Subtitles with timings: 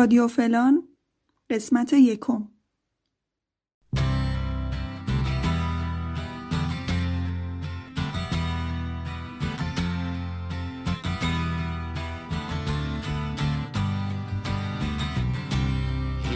[0.00, 0.82] رادیو فلان
[1.50, 2.48] قسمت یکم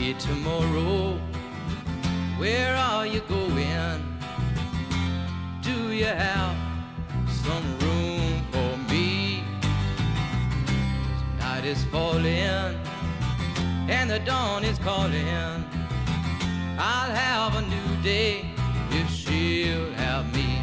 [0.01, 1.19] Hey, tomorrow,
[2.39, 4.01] where are you going?
[5.63, 6.57] Do you have
[7.45, 9.45] some room for me?
[11.39, 12.75] Night is falling
[13.88, 15.28] and the dawn is calling.
[16.78, 18.46] I'll have a new day
[18.92, 20.62] if she'll have me.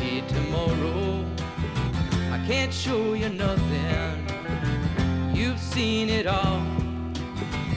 [0.00, 1.24] Hey, tomorrow,
[2.32, 4.26] I can't show you nothing.
[5.34, 6.62] You've seen it all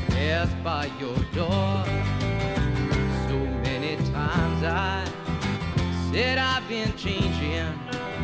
[0.07, 1.83] pass by your door.
[3.27, 5.05] So many times I
[6.11, 7.73] said I've been changing,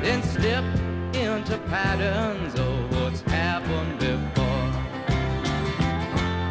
[0.01, 0.79] then slipped
[1.15, 4.44] into patterns of what's happened before.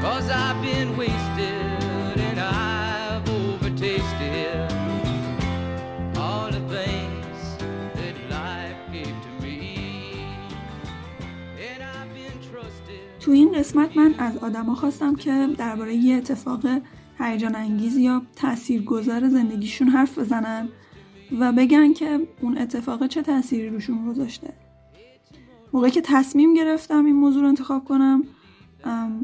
[0.05, 4.71] Cause I've been wasted and I've overtasted
[6.25, 7.39] all the things
[7.99, 9.61] that life gave to me.
[11.69, 13.21] And I've been trusted.
[13.21, 16.67] تو این قسمت من از آدما خواستم که درباره یه اتفاق
[17.19, 20.69] هیجان انگیز یا تاثیرگذار زندگیشون حرف بزنن
[21.41, 24.53] و بگن که اون اتفاق چه تأثیری روشون گذاشته
[25.73, 28.25] موقعی که تصمیم گرفتم این موضوع رو انتخاب کنم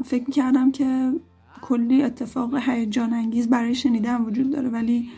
[0.05, 1.13] فکر می‌کردم که
[1.61, 5.09] کلی اتفاق هیجان انگیز برای شنیدن وجود داره ولی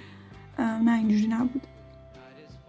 [0.59, 1.61] نه اینجوری نبود.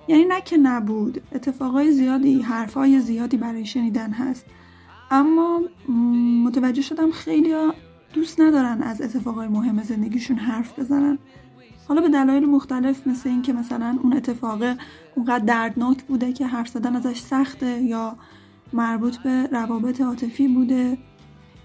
[0.08, 4.46] یعنی نه که نبود اتفاقای زیادی حرفای زیادی برای شنیدن هست.
[5.10, 5.60] اما
[6.44, 7.54] متوجه شدم خیلی
[8.12, 11.18] دوست ندارن از اتفاقای مهم زندگیشون حرف بزنن.
[11.88, 14.62] حالا به دلایل مختلف مثل اینکه مثلا اون اتفاق
[15.14, 18.16] اونقدر دردناک بوده که حرف زدن ازش سخته یا
[18.72, 20.98] مربوط به روابط عاطفی بوده.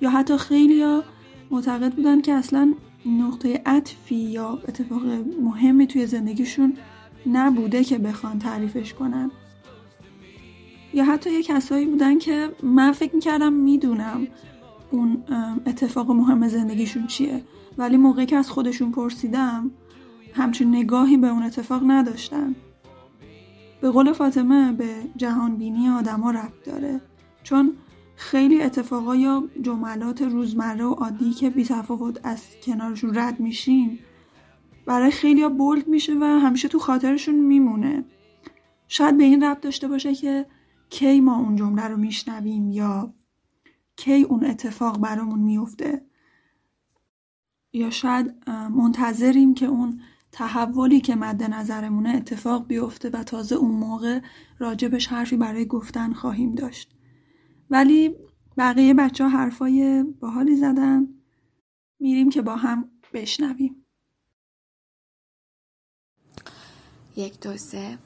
[0.01, 1.01] یا حتی خیلی
[1.51, 2.73] معتقد بودن که اصلا
[3.05, 5.01] نقطه عطفی یا اتفاق
[5.41, 6.77] مهمی توی زندگیشون
[7.27, 9.31] نبوده که بخوان تعریفش کنن.
[10.93, 14.27] یا حتی یه کسایی بودن که من فکر می‌کردم می‌دونم
[14.91, 15.23] اون
[15.65, 17.43] اتفاق مهم زندگیشون چیه.
[17.77, 19.71] ولی موقعی که از خودشون پرسیدم
[20.33, 22.55] همچین نگاهی به اون اتفاق نداشتن.
[23.81, 27.01] به قول فاطمه به جهان بینی آدما ربط داره.
[27.43, 27.73] چون
[28.19, 34.00] خیلی اتفاقا یا جملات روزمره و عادی که بی تفاوت از کنارشون رد میشین
[34.85, 38.06] برای خیلی بولد میشه و همیشه تو خاطرشون میمونه.
[38.88, 40.46] شاید به این ربط داشته باشه که
[40.90, 43.13] کی ما اون جمله رو میشنویم یا
[43.96, 46.06] کی اون اتفاق برامون میفته
[47.74, 54.19] یا شاید منتظریم که اون تحولی که مد نظرمونه اتفاق بیفته و تازه اون موقع
[54.59, 56.98] راجبش حرفی برای گفتن خواهیم داشت.
[57.69, 58.16] ولی
[58.57, 61.07] بقیه بچه ها حرفای باحالی زدن.
[62.00, 63.85] میریم که با هم بشنویم.
[67.16, 67.97] یک دو سه.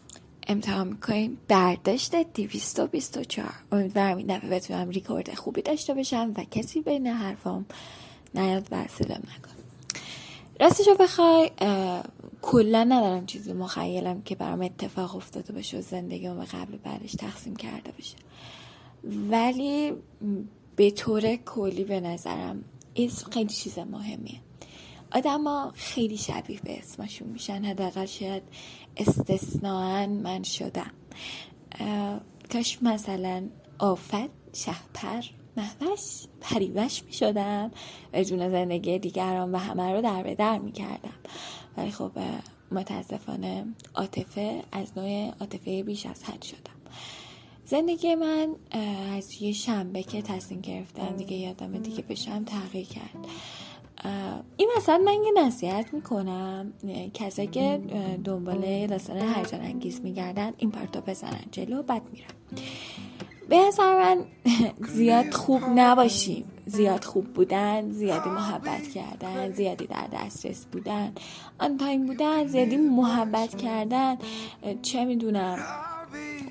[0.47, 1.37] امتحان می‌کنیم.
[1.47, 7.65] برداشت 224 امیدوارم این دفعه بتونم ریکورد خوبی داشته باشم و کسی بین حرفام
[8.35, 9.53] نیاد و سلم نکن
[10.59, 11.51] راستش رو بخوای
[12.41, 17.55] کلا ندارم چیزی مخیلم که برام اتفاق افتاده باشه و زندگیمو به قبل بعدش تقسیم
[17.55, 18.15] کرده باشه.
[19.03, 19.93] ولی
[20.75, 22.63] به طور کلی به نظرم
[22.95, 24.39] اسم خیلی چیز مهمیه.
[25.11, 28.43] آدما خیلی شبیه به اسمشون میشن حداقل شاید
[28.97, 30.91] استثناا من شدم.
[32.53, 33.43] کاش مثلا
[33.79, 35.23] آفت شهپر
[35.57, 37.71] محوش پریوش می‌شدم.
[38.13, 41.13] و جون زندگی دیگران و همه رو در به در می‌کردم.
[41.77, 42.11] ولی خب
[42.71, 43.65] متاسفانه
[43.95, 46.82] عاطفه از نوع عاطفه بیش از حد شدم.
[47.65, 48.49] زندگی من
[49.17, 53.27] از یه شنبه که تصمیم گرفتم دیگه یادم دیگه بشم تغییر کرد.
[54.57, 56.73] این مثلا من یه نصیحت می‌کنم
[57.13, 62.63] کسایی که اه، دنبال داستان هیجان انگیز میگردن این پرتو بزنن جلو بعد میرم.
[63.49, 64.25] به نظر من
[64.95, 66.45] زیاد خوب نباشیم.
[66.65, 71.13] زیاد خوب بودن زیادی محبت کردن زیادی در دسترس بودن
[71.59, 74.17] آن تایم بودن زیادی محبت کردن.
[74.81, 75.59] چه می‌دونم.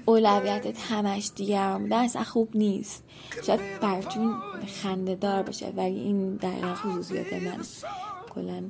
[0.05, 3.05] اولویتت همش دیگران بودن اصلا خوب نیست.
[3.47, 4.35] شاید براتون
[4.83, 7.65] خنده دار باشه ولی این دقیقا خصوصیت من.
[8.35, 8.63] کلا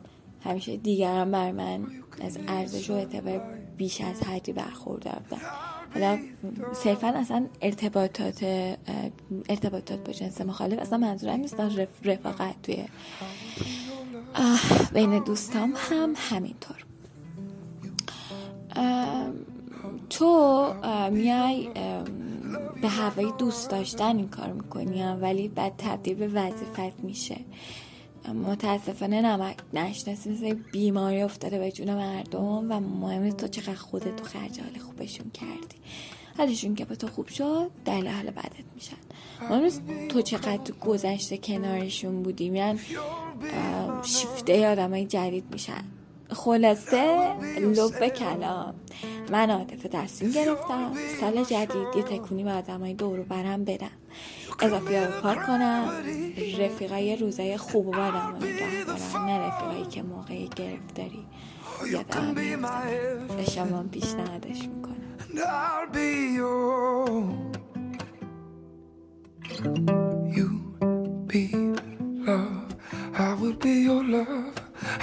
[0.45, 1.87] همیشه دیگران بر من
[2.21, 3.43] از ارزش و اعتبار
[3.77, 5.43] بیش از حدی برخوردار بودن.
[5.95, 6.19] حالا
[6.75, 8.45] صرفا اصلا ارتباطات
[9.49, 12.85] ارتباطات با جنس مخالف اصلا منظورم نیست رف رفاقت توی
[14.93, 16.85] بین دوستام هم همینطور.
[20.13, 20.75] تو
[21.11, 21.69] میای
[22.83, 27.37] به هوای دوست داشتن این کار می‌کنی ولی بعد تبدیل به وظیفت میشه.
[28.49, 34.25] متاسفانه نمک نشناسی مثل بیماری افتاده به جون مردم و مهم تو چقدر خودت تو
[34.25, 35.77] خرج حال خوبشون کردی.
[36.39, 38.97] حالشون که به تو خوب شد دلیل حال بدت میشن.
[39.51, 42.79] مهم تو چقدر تو گذشته کنارشون بودی میان
[44.03, 45.85] شیفته آدمای جدید میشن.
[46.33, 48.75] خلاصه لب کلام.
[49.33, 53.91] من عاطفه تصمیم گرفتم سال جدید یه تکونی به آدمای دور برم بدم.
[54.61, 55.91] اضافی رو پارک کنم.
[56.59, 59.27] رفیقای روزای خوب و بدم نگه دارم.
[59.27, 61.27] نه رفیقایی که موقع گرفتاری.
[61.91, 62.35] یادم
[63.37, 64.93] به شما پیشنهادش می‌کنم.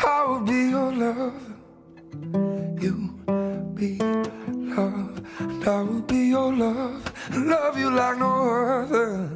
[0.05, 1.41] I will be your love.
[2.81, 3.09] You
[3.75, 5.21] be love.
[5.39, 7.13] And I will be your love.
[7.33, 9.29] Love you like no other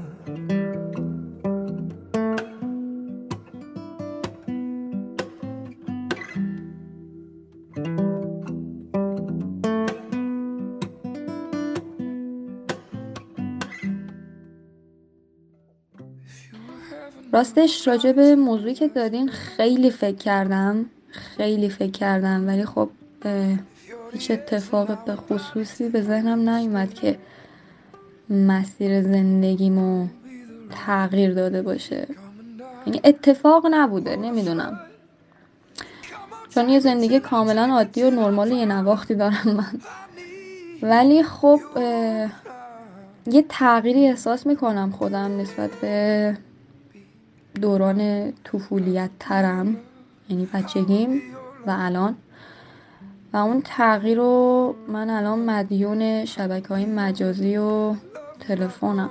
[17.33, 22.89] راستش راجع به موضوعی که دادین خیلی فکر کردم خیلی فکر کردم ولی خب
[24.13, 27.17] هیچ اتفاق به خصوصی به ذهنم نیومد که
[28.29, 30.07] مسیر زندگیمو
[30.71, 32.07] تغییر داده باشه.
[32.85, 34.79] یعنی اتفاق نبوده نمی‌دونم.
[36.49, 39.81] چون یه زندگی کاملا عادی و نرمال یه نواختی دارم من.
[40.81, 41.59] ولی خب
[43.27, 46.37] یه تغییری احساس می‌کنم خودم نسبت به
[47.61, 49.75] دوران طفولیت ترم
[50.29, 51.21] یعنی بچگیم
[51.67, 52.15] و الان.
[53.33, 57.95] و اون تغییر رو من الان مدیون شبکه های مجازی و
[58.39, 59.09] تلفنم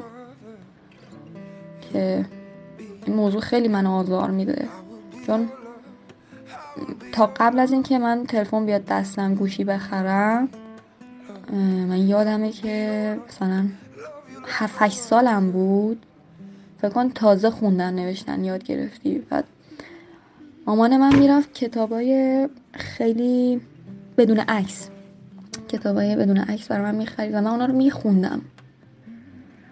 [1.81, 2.25] که
[3.07, 4.69] این موضوع خیلی من آزار میده.
[5.27, 5.49] چون
[7.13, 10.49] تا قبل از اینکه من تلفن بیاد دستم گوشی بخرم
[11.89, 13.67] من یادمه که مثلا
[14.47, 16.07] 7 8 سالم بود.
[16.83, 19.19] فکر کن تازه خوندن نوشتن یاد گرفتی.
[19.19, 19.45] بعد
[20.67, 23.61] مامان من می‌رفت کتابای خیلی
[24.19, 24.91] بدون عکس.
[25.69, 28.43] کتابای بدون عکس برای من می‌خرید و من اونا رو میخوندم.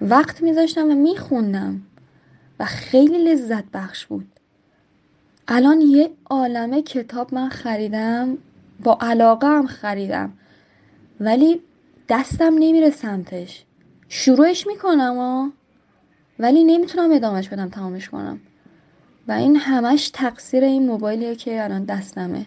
[0.00, 1.82] وقت میذاشتم و میخوندم.
[2.60, 4.26] و خیلی لذت بخش بود.
[5.48, 8.38] الان یه عالمه کتاب من خریدم.
[8.84, 10.32] با علاقه هم خریدم.
[11.20, 11.60] ولی
[12.08, 13.64] دستم نمیره سمتش.
[14.08, 15.52] شروعش می‌کنم ها
[16.40, 18.40] ولی نمی‌تونم ادامهش بدم تمامش کنم.
[19.28, 22.46] و این همش تقصیر این موبایلیه که الان دستمه.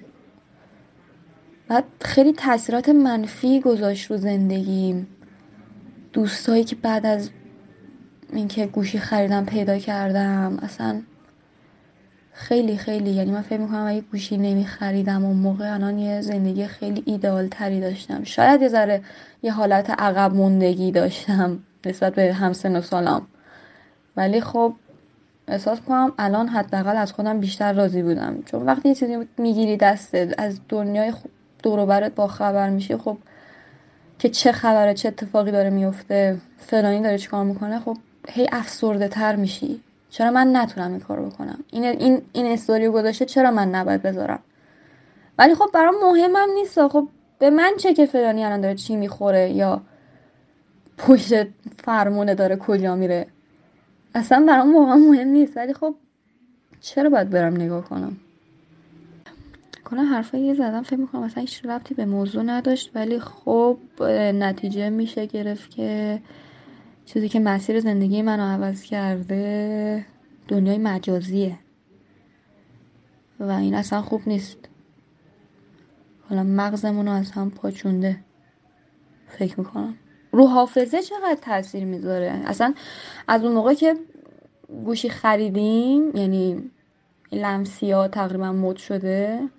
[1.67, 5.07] بعد خیلی تاثیرات منفی گذاشت رو زندگیم.
[6.13, 7.29] دوستایی که بعد از
[8.33, 11.01] اینکه گوشی خریدم پیدا کردم اصلا
[12.33, 16.65] خیلی خیلی یعنی من فکر می‌کنم اگه گوشی نمی خریدم اون موقع الان یه زندگی
[16.67, 18.23] خیلی ایدئال تری داشتم.
[18.23, 19.01] شاید یه ذره
[19.43, 23.27] یه حالت عقب موندگی داشتم نسبت به همسن و سالام.
[24.17, 24.73] ولی خب
[25.47, 28.43] احساس کنم الان حداقل از خودم بیشتر راضی بودم.
[28.45, 31.13] چون وقتی یه چیزی می‌گیری دستت از دنیای
[31.63, 33.17] دور و با خبر میشی خب
[34.19, 37.97] که چه خبره چه اتفاقی داره میفته فلانی داره چیکار می‌کنه خب
[38.29, 39.81] هی افسرده تر میشی.
[40.09, 44.39] چرا من نتونم این کارو بکنم؟ این این این استوریو گذاشته چرا من نباید بذارم؟
[45.37, 46.87] ولی خب برام مهمم نیست.
[46.87, 47.07] خب
[47.39, 49.81] به من چه که فلانی الان داره چی می‌خوره یا
[50.97, 51.47] پشت
[51.83, 53.27] فرمونه داره کجا میره؟
[54.15, 55.95] اصلا برام واقعا مهم نیست ولی خب
[56.81, 58.17] چرا باید برم نگاه کنم؟
[59.83, 63.77] کنه حرفایی که زدم فکر می‌کنم اصلا هیچ ربطی به موضوع نداشت ولی خب
[64.33, 66.21] نتیجه میشه گرفت که
[67.05, 70.05] چیزی که مسیر زندگی منو عوض کرده
[70.47, 71.59] دنیای مجازیه.
[73.39, 74.57] و این اصلا خوب نیست.
[76.29, 78.19] حالا مغزمون رو از هم پاچونده
[79.27, 79.95] فکر می‌کنم.
[80.33, 82.73] رو حافظه چقدر تاثیر می‌ذاره؟ اصلا
[83.27, 83.95] از اون موقع که
[84.85, 86.71] گوشی خریدیم یعنی
[87.31, 89.49] لمسی ها تقریبا مد شده.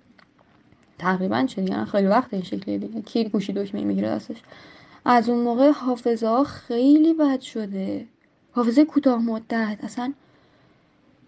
[0.99, 3.01] تقریبا چه دیگه؟ خیلی وقت این شکلی دیگه.
[3.01, 4.37] کی گوشی دکمه می‌گیره دستش
[5.05, 8.07] از اون موقع حافظه ها خیلی بد شده.
[8.51, 9.77] حافظه کوتاه مدت.
[9.83, 10.13] اصلا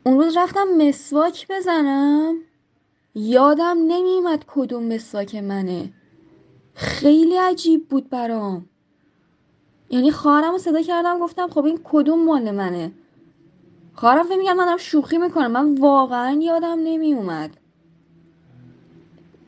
[0.04, 2.36] اون روز رفتم مسواک بزنم
[3.16, 5.94] یادم نمیومد کدوم مسواک منه.
[6.74, 8.66] خیلی عجیب بود برام.
[9.90, 12.92] یعنی خواهرم رو صدا کردم گفتم خب این کدوم مال منه؟
[13.94, 15.52] خواهرم فکر می‌کرد من دارم شوخی می‌کنم.
[15.52, 17.58] من واقعا یادم نمیومد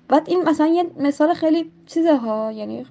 [0.08, 2.86] بعد این مثلا یه مثال خیلی چیزه ها یعنی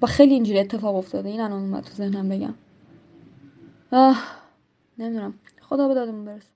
[0.00, 1.28] با خیلی اینجوری اتفاق افتاده.
[1.28, 2.54] این الان اومد تو ذهنم بگم.
[3.92, 4.18] آه
[4.98, 5.34] نمی‌دونم.
[5.62, 6.53] خدا به دادمون برسه.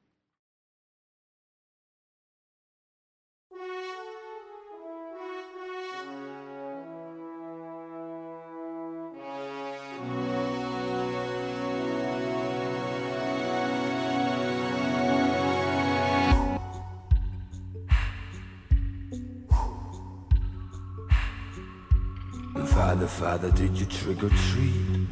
[22.98, 25.06] Father, Father, did you trick or treat?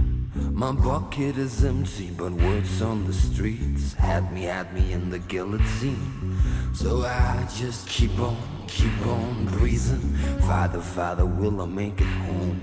[0.50, 5.20] My bucket is empty, but words on the streets had me, had me in the
[5.20, 6.36] guillotine.
[6.74, 10.16] So I just keep on, keep on breathing.
[10.48, 12.58] Father, Father, will I make it home?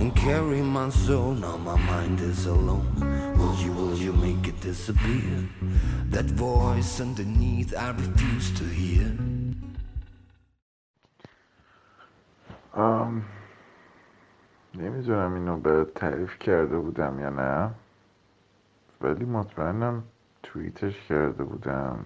[0.00, 2.90] And carry my soul, now my mind is alone.
[3.38, 5.48] Will you, will you make it disappear?
[6.06, 9.16] That voice underneath, I refuse to hear.
[12.74, 13.22] آم،
[14.74, 17.70] نمی‌دونم اینو به تعریف کرده بودم یا نه
[19.00, 20.02] ولی مطمئنم
[20.42, 22.04] توییتش کرده بودم.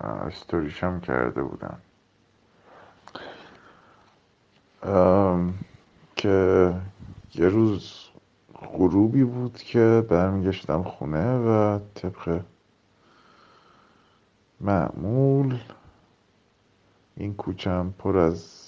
[0.00, 1.78] استوریشم کرده بودم.
[4.82, 5.54] آم،
[6.16, 6.74] که
[7.34, 8.08] یه روز
[8.54, 12.40] غروبی بود که برمیگشتم خونه و طبق
[14.60, 15.58] معمول
[17.16, 18.63] این کوچم پر از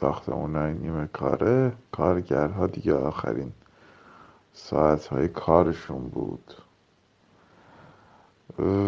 [0.00, 1.72] ساختمونای نیمه کاره.
[1.92, 3.52] کارگرها دیگه آخرین
[4.52, 6.54] ساعتهای کارشون بود.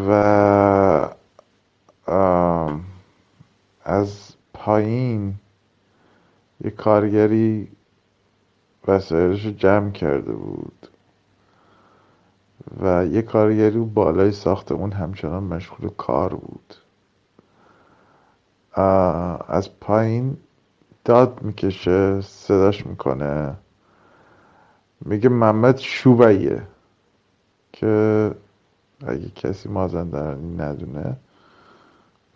[0.09, 1.09] و
[3.85, 5.35] از پایین
[6.61, 7.69] یه کارگری
[8.89, 10.89] وسایلش رو جمع کرده بود.
[12.81, 16.75] و یه کارگری اون بالای ساختمون همچنان مشغول کار بود.
[19.49, 20.37] از پایین
[21.11, 23.55] داد می‌کشه صداش می‌کنه.
[25.05, 26.63] میگه محمد شوبیه
[27.73, 28.31] که
[29.07, 31.17] اگه کسی مازندرانی ندونه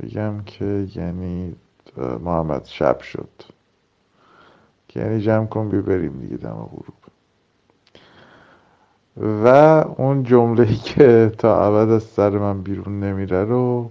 [0.00, 1.56] بگم که یعنی
[2.20, 3.28] محمد شب شد.
[4.88, 6.96] که یعنی جمع کن بریم دیگه دم غروب.
[9.44, 9.48] و
[9.96, 13.90] اون جمله که تا ابد از سر من بیرون نمیره رو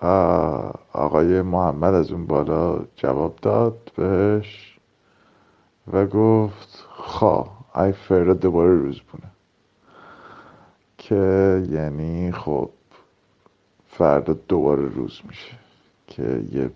[0.00, 4.78] آقای محمد از اون بالا جواب داد بهش
[5.92, 9.30] و گفت خا ای فردا دوباره روز بونه.
[10.98, 12.70] که یعنی خب
[13.88, 15.56] فردا دوباره روز میشه.
[16.06, 16.70] که یه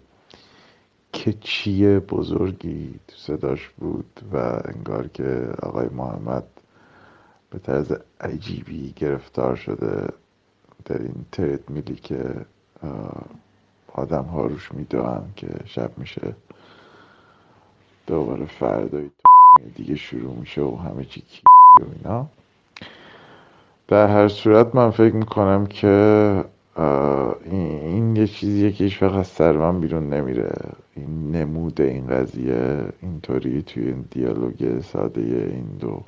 [1.14, 6.44] کچی بزرگی تو صداش بود و انگار که آقای محمد
[7.50, 10.08] به طرز عجیبی گرفتار شده
[10.84, 12.34] در این ترد میلی که
[13.92, 16.34] آدم ها روش میدوهم که شب میشه.
[18.06, 19.10] دوباره فردای
[19.74, 21.42] دیگه شروع میشه و همه چی کی
[21.80, 22.26] و اینا.
[23.88, 26.44] در هر صورت من فکر می‌کنم که
[27.44, 30.52] این یه چیزیه که هیچ وقت از سر من بیرون نمیره.
[30.94, 36.02] این نمود این قضیه اینطوری توی این دیالوگ ساده این دو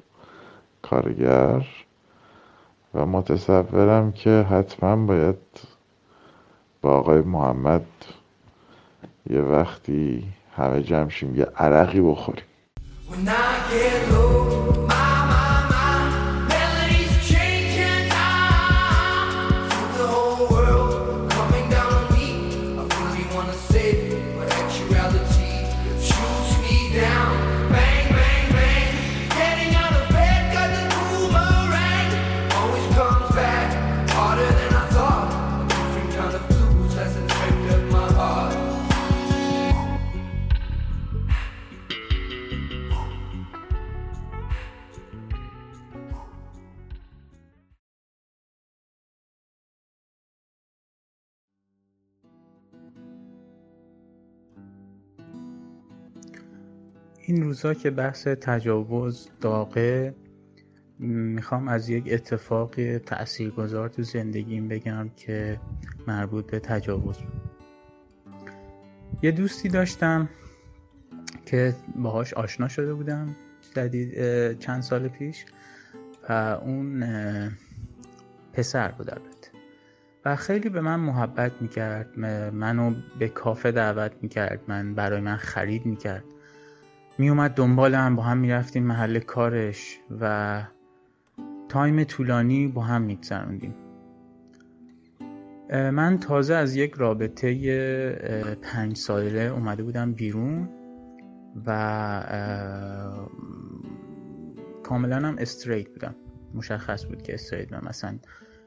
[0.82, 1.66] کارگر.
[2.94, 5.36] و متصورم که حتما باید
[6.84, 7.86] با آقای محمد
[9.30, 10.24] یه وقتی
[10.56, 12.44] همه جمع شیم یه عرقی بخوریم.
[57.72, 60.14] که بحث تجاوز داغه
[60.98, 65.60] می‌خوام از یک اتفاق تاثیرگذار تو زندگیم بگم که
[66.06, 67.44] مربوط به تجاوز بود.
[69.22, 70.28] یه دوستی داشتم
[71.46, 73.36] که باهاش آشنا شده بودم
[73.76, 75.44] جدید چند سال پیش
[76.28, 77.04] و اون
[78.52, 79.50] پسر بود البته
[80.24, 82.18] و خیلی به من محبت می‌کرد
[82.54, 86.24] منو به کافه دعوت می‌کرد من برای من خرید می‌کرد
[87.18, 90.62] میومد دنبالم با هم می‌رفتیم محل کارش و
[91.68, 93.74] تایم طولانی با هم میگذروندیم.
[95.70, 100.68] من تازه از یک رابطه پنج ساله اومده بودم بیرون
[101.66, 101.70] و
[104.82, 106.14] کاملا هم استریت بودم.
[106.54, 108.18] مشخص بود که استریت بودم مثلا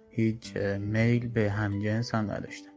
[0.10, 2.72] هیچ میل به همجنس هم نداشتم.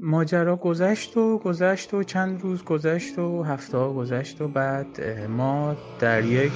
[0.00, 5.76] ماجرا گذشت و گذشت و چند روز گذشت و هفته ها گذشت و بعد ما
[6.00, 6.52] در یک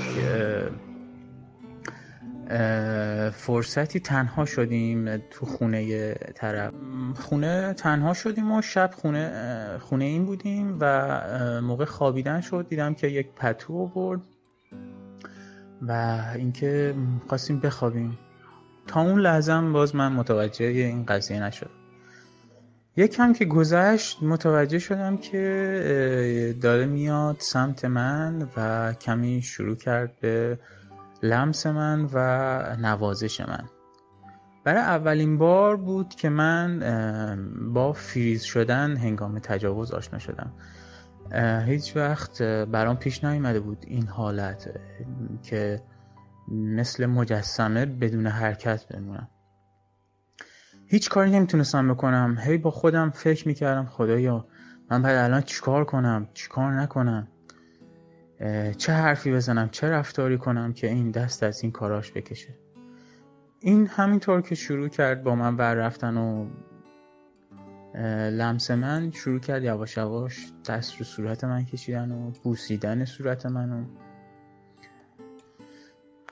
[3.32, 6.72] فرصتی تنها شدیم تو خونه طرف.
[7.14, 13.06] خونه تنها شدیم و شب خونه خونه این بودیم و موقع خوابیدن شد دیدم که
[13.06, 14.20] یک پتو آورد
[15.82, 16.94] و اینکه
[17.28, 18.18] خواستیم بخوابیم.
[18.86, 21.79] تا اون لحظه باز من متوجه این قضیه نشدم.
[22.96, 30.58] یکم که گذشت متوجه شدم که داره میاد سمت من و کمی شروع کرد به
[31.22, 33.64] لمس من و نوازش من.
[34.64, 36.80] برای اولین بار بود که من
[37.72, 40.52] با فریز شدن هنگام تجاوز آشنا شدم.
[41.66, 44.70] هیچ وقت برام پیش نیومده بود این حالت
[45.42, 45.82] که
[46.48, 49.28] مثل مجسمه بدون حرکت بمونم.
[50.90, 52.38] هیچ کاری نمی‌تونستم بکنم.
[52.40, 54.46] هی با خودم فکر می‌کردم خدایا
[54.90, 57.28] من باید الان چیکار کنم؟ چیکار نکنم؟
[58.76, 62.54] چه حرفی بزنم؟ چه رفتاری کنم که این دست از این کاراش بکشه؟
[63.60, 66.46] این همینطور که شروع کرد با من ور رفتن و
[68.30, 73.84] لمس من شروع کرد یواش یواش دست رو صورت من کشیدن و بوسیدن صورت منو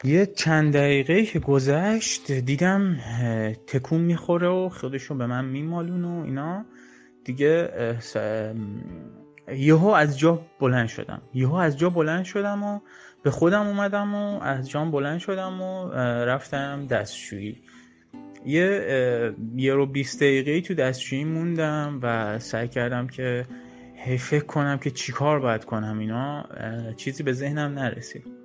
[0.05, 2.97] یه چند دقیقه که گذشت دیدم
[3.67, 6.65] تکون می‌خوره و خودشو به من میمالون و اینا.
[7.25, 7.71] دیگه
[9.53, 11.23] یهو از جا بلند شدم.
[11.35, 12.81] یهو از جا بلند شدم و
[13.23, 15.91] به خودم اومدم و از جام بلند شدم و
[16.25, 17.57] رفتم دستشویی.
[18.47, 23.47] یه یه رو بیست دقیقه تو دستشویی موندم و سعی کردم که
[24.19, 26.45] فکر کنم که چیکار باید کنم اینا.
[26.97, 28.38] چیزی به ذهنم نرسید.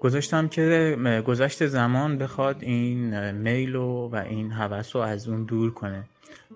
[0.00, 6.04] گذاشتم که گذشت زمان بخواد این میل و, این هوس رو از اون دور کنه.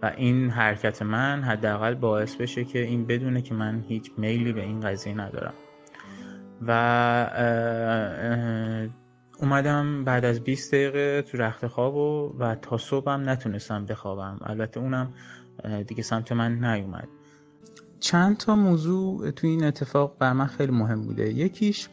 [0.02, 4.62] و این حرکت من حداقل باعث بشه که این بدونه که من هیچ میلی به
[4.62, 5.54] این قضیه ندارم.
[6.66, 6.70] و
[9.40, 14.38] اومدم بعد از 20 دقیقه تو رخت خواب و, و تا صبحم نتونستم بخوابم.
[14.42, 15.14] البته اونم
[15.86, 17.08] دیگه سمت من نیومد.
[18.00, 21.32] چند تا موضوع تو این اتفاق بر من خیلی مهم بوده.
[21.32, 21.88] یکیش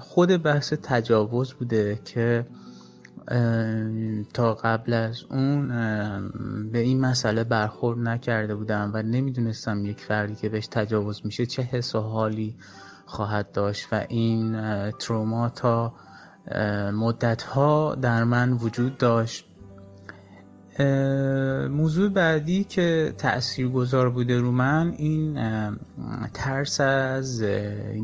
[0.00, 2.46] خود بحث تجاوز بوده که
[4.34, 5.68] تا قبل از اون
[6.72, 11.62] به این مسئله برخورد نکرده بودم و نمی‌دونستم یک فردی که بهش تجاوز میشه چه
[11.62, 12.56] حس و حالی
[13.06, 15.94] خواهد داشت و این تروما تا
[16.92, 19.46] مدت ها در من وجود داشت.
[21.70, 25.38] موضوع بعدی که تأثیر گذار بوده رو من این
[26.34, 27.42] ترس از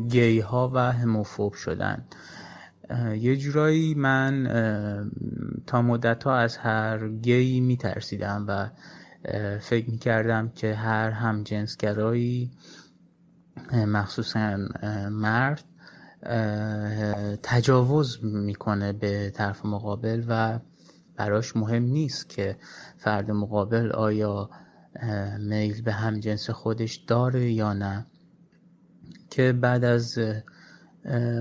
[0.09, 2.05] گی ها و هموفوب شدن.
[3.17, 4.47] یه جورایی من
[5.67, 8.69] تا مدت ها از هر گی میترسیدم و
[9.25, 12.51] اه، فکر می‌کردم که هر همجنسگرایی
[13.73, 14.57] مخصوصا
[15.11, 15.63] مرد
[17.43, 20.59] تجاوز می‌کنه به طرف مقابل و
[21.15, 22.57] براش مهم نیست که
[22.97, 24.49] فرد مقابل آیا
[25.39, 28.05] میل به همجنس خودش داره یا نه.
[29.29, 30.19] که بعد از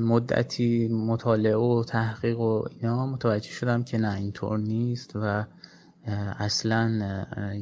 [0.00, 5.44] مدتی مطالعه و تحقیق و اینا متوجه شدم که نه اینطور نیست و
[6.38, 7.14] اصلا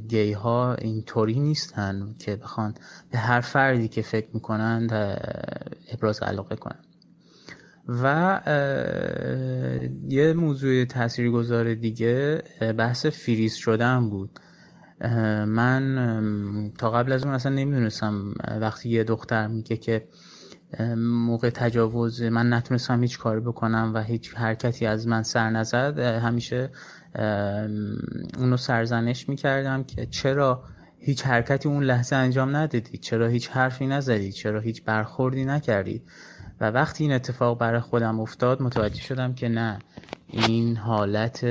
[0.08, 2.74] گی ها اینطوری نیستن که بخوان
[3.10, 4.92] به هر فردی که فکر می‌کنند
[5.92, 6.87] ابراز علاقه کنن
[7.88, 8.40] و
[10.08, 12.42] یه موضوع تاثیرگذار دیگه
[12.78, 14.30] بحث فریز شدن بود.
[15.46, 20.08] من تا قبل از اون اصلا نمی‌دونستم وقتی یه دختر میگه که
[20.96, 26.70] موقع تجاوز من نتونستم هیچ کاری بکنم و هیچ حرکتی از من سر نزد همیشه
[28.38, 30.64] اونو سرزنش می‌کردم که چرا
[30.98, 36.02] هیچ حرکتی اون لحظه انجام ندادی؟ چرا هیچ حرفی نزدی؟ چرا هیچ برخوردی نکردی؟
[36.60, 39.78] و وقتی این اتفاق برای خودم افتاد متوجه شدم که نه
[40.26, 41.44] این حالت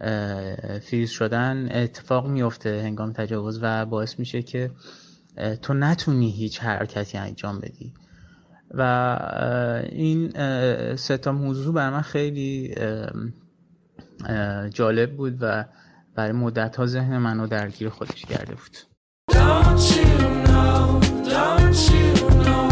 [0.00, 4.70] اه، فریز شدن اتفاق میفته هنگام تجاوز و باعث میشه که
[5.62, 7.92] تو نتونی هیچ حرکتی انجام بدی.
[8.74, 8.82] و
[9.92, 12.74] این اه، سه تا موضوع بر من خیلی
[14.70, 15.64] جالب بود و
[16.14, 18.76] برای مدت ها ذهن منو درگیر خودش کرده بود.
[19.30, 20.08] Don't you
[20.48, 22.67] know, don't you know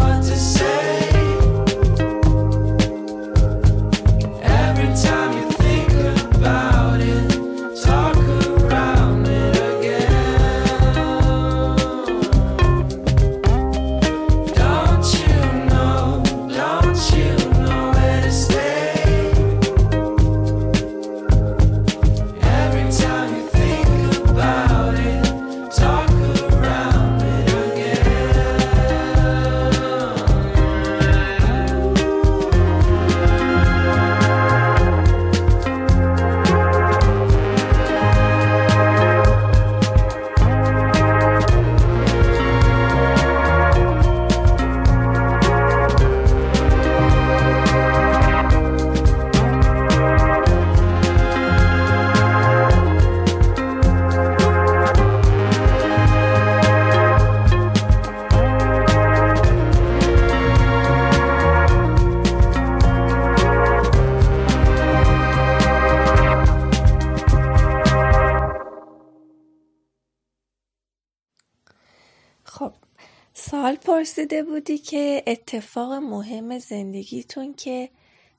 [74.27, 77.89] پرسیده بودی که اتفاق مهم زندگیتون که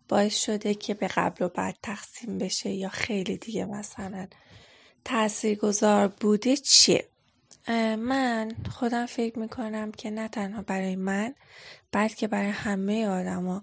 [0.08, 4.26] باعث شده که به قبل و بعد تقسیم بشه یا خیلی دیگه مثلا
[5.04, 7.04] تاثیرگذار بوده چیه؟
[7.98, 11.34] من خودم فکر می‌کنم که نه تنها برای من
[11.92, 13.62] بلکه برای همه آدما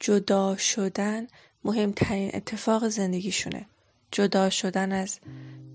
[0.00, 1.26] جدا شدن
[1.64, 3.66] مهمترین اتفاق زندگیشونه.
[4.10, 5.18] جدا شدن از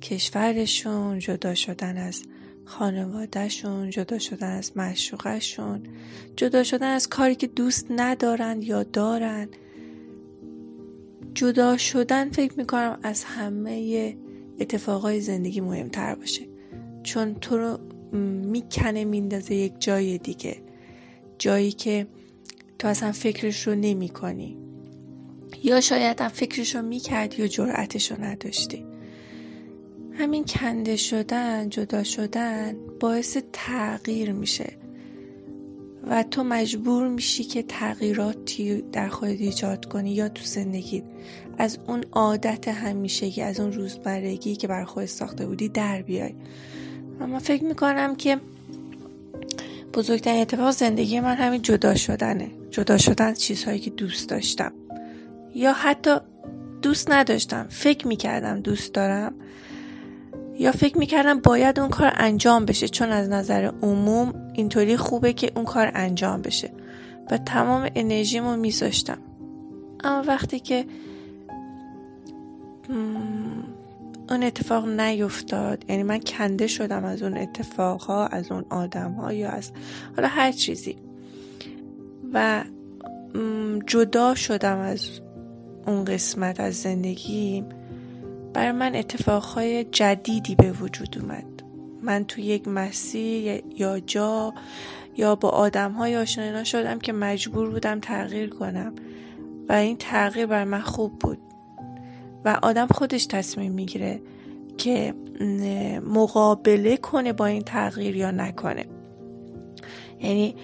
[0.02, 2.24] کشورشون جدا شدن از
[2.65, 5.84] خانوادهشون جدا شدن از معشوقشون
[6.36, 9.47] جدا شدن از کاری که دوست ندارن یا دارن.
[11.34, 14.15] جدا شدن فکر می‌کنم از همه
[14.60, 16.47] اتفاقای زندگی مهمتر باشه.
[17.04, 17.78] چون تو رو
[18.45, 20.62] می‌کنه میندازه یک جای دیگه.
[21.39, 22.08] جایی که
[22.80, 24.58] تو اصلا فکرش رو نمی کنی
[25.63, 28.91] یا شاید هم فکرش رو می‌کردی و جرأتش رو نداشتی.
[30.22, 34.74] همین کنده شدن جدا شدن باعث تغییر میشه.
[36.10, 41.04] و تو مجبور میشی که تغییراتی در خودت ایجاد کنی یا تو زندگیت
[41.58, 46.34] از اون عادت همیشگی از اون روزمرگی که بر خودت ساخته بودی در بیای.
[47.20, 48.38] من فکر می‌کنم که
[49.94, 52.52] بزرگترین اتفاق زندگی من همین جدا شدنه.
[52.72, 54.74] جدا شدن چیزهایی که دوست داشتم.
[55.56, 56.16] یا حتی
[56.82, 57.68] دوست نداشتم.
[57.70, 59.34] فکر می‌کردم دوست دارم.
[60.62, 65.52] یا فکر می‌کردم باید اون کار انجام بشه چون از نظر عموم اینطوری خوبه که
[65.56, 66.71] اون کار انجام بشه.
[67.32, 69.17] و تمام انرژیمو میذاشتم.
[70.04, 70.86] اما وقتی که
[74.30, 79.71] اون اتفاق نیفتاد یعنی من کنده شدم از اون اتفاقها از اون آدم یا از
[80.15, 80.97] حالا هر چیزی.
[82.34, 82.63] و
[83.88, 85.10] جدا شدم از
[85.88, 87.65] اون قسمت از زندگیم.
[88.54, 91.64] برای من اتفاقهای جدیدی به وجود اومد.
[92.02, 94.54] من تو یک مسیر یا جا
[95.18, 98.94] یا با آدم های آشنا شدم که مجبور بودم تغییر کنم
[99.70, 101.38] و این تغییر بر من خوب بود.
[102.46, 104.22] و آدم خودش تصمیم می‌گیره
[104.78, 105.14] که
[106.06, 108.86] مقابله کنه با این تغییر یا نکنه.
[110.20, 110.56] یعنی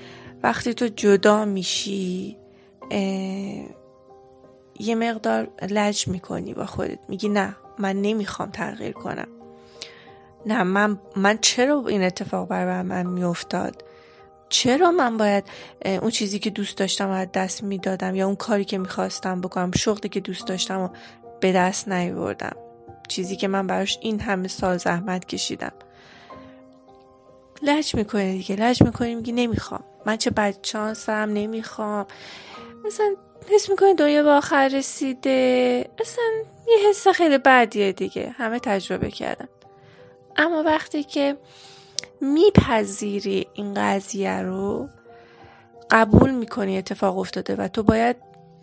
[0.43, 2.37] وقتی تو جدا میشی
[4.79, 6.99] یه مقدار لج می‌کنی با خودت.
[7.09, 9.27] میگی نه من نمی‌خوام تغییر کنم.
[10.45, 13.83] نه من من چرا این اتفاق بر من میافتاد؟
[14.49, 15.43] چرا من باید
[15.85, 20.09] اون چیزی که دوست داشتم از دست می‌دادم یا اون کاری که می‌خواستم بکنم شغلی
[20.09, 20.89] که دوست داشتم رو
[21.39, 22.55] به دست نیاوردم؟
[23.07, 25.71] چیزی که من براش این همه سال زحمت کشیدم.
[27.61, 29.83] لج می‌کنی دیگه لج می‌کنی میگی نمی‌خوام.
[30.05, 32.05] من چه بدشانسم نمی‌خوام.
[32.87, 33.15] مثلا
[33.49, 36.23] حس می‌کنی دنیا به آخر رسیده؟ اصلا
[36.67, 38.35] یه حس خیلی بدیه دیگه.
[38.37, 39.47] همه تجربه کردن.
[40.35, 41.37] اما وقتی که
[42.21, 44.89] میپذیری این قضیه رو
[45.91, 48.15] قبول می‌کنی اتفاق افتاده و تو باید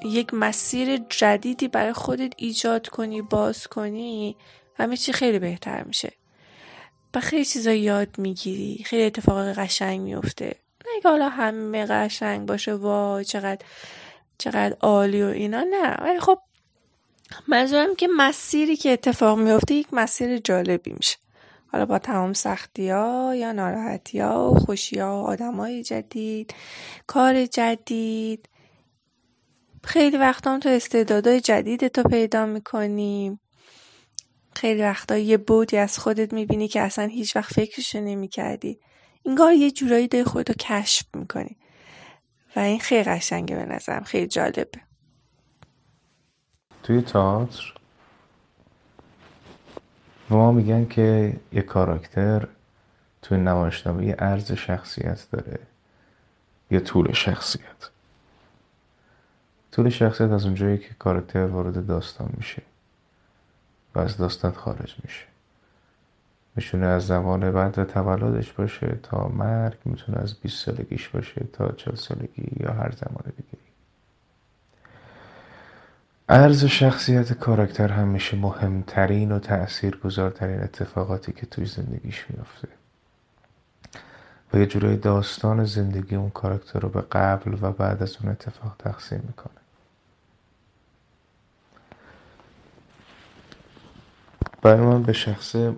[0.05, 4.37] یک مسیر جدیدی برای خودت ایجاد کنی باز کنی
[4.75, 6.13] همه چی خیلی بهتر میشه.
[7.15, 8.85] و خیلی چیزا یاد می‌گیری.
[8.85, 10.57] خیلی اتفاق قشنگ میفته
[10.87, 13.65] نه که حالا همه قشنگ باشه وای چقدر
[14.45, 15.97] چقدر عالی و اینا نه.
[16.01, 16.39] ولی خب
[17.49, 21.17] منظورم که مسیری که اتفاق میفته یک مسیر جالبی میشه.
[21.73, 26.55] حالا با تمام سختی ها یا ناراحتی ها و خوشی ها و آدم های جدید
[27.07, 28.49] کار جدید.
[29.85, 33.39] خیلی وقتا هم تو استعدادهای جدید تو پیدا می‌کنی
[34.57, 38.79] خیلی وقتا یه بودی از خودت می‌بینی که اصلا هیچ وقت فکرشو نمی‌کردی.
[39.27, 41.57] انگار یه جورایی داری خودتو کشف می‌کنی.
[42.57, 44.05] و این خیلی قشنگه به نظرم.
[44.05, 44.81] خیلی جالبه.
[46.83, 47.75] توی تئاتر
[50.29, 52.49] به ما میگن که یه کاراکتر
[53.23, 55.59] توی نمایشنامه یه عرض شخصیت داره
[56.71, 57.91] یه طول شخصیت.
[59.73, 62.63] طول شخصیت از اونجایی که کاراکتر وارد داستان میشه
[63.95, 65.34] و از داستان خارج میشه.
[66.57, 71.95] می‌تونه از زمان بعد تولدش باشه تا مرگ می‌تونه از 20 سالگیش باشه تا 40
[71.95, 73.65] سالگی یا هر زمان دیگه
[76.29, 82.69] عرض شخصیت کاراکتر همیشه مهمترین و تأثیرگذارترین اتفاقاتی که توی زندگیش میفته
[84.53, 88.77] و یه جورای داستان زندگی اون کاراکتر رو به قبل و بعد از اون اتفاق
[88.79, 89.55] تقسیم می‌کنه.
[94.63, 95.77] برای من به شخصه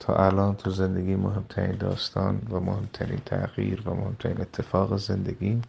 [0.00, 5.62] تا الان تو زندگی مهمترین داستان و مهمترین تغییر و مهمترین اتفاق زندگی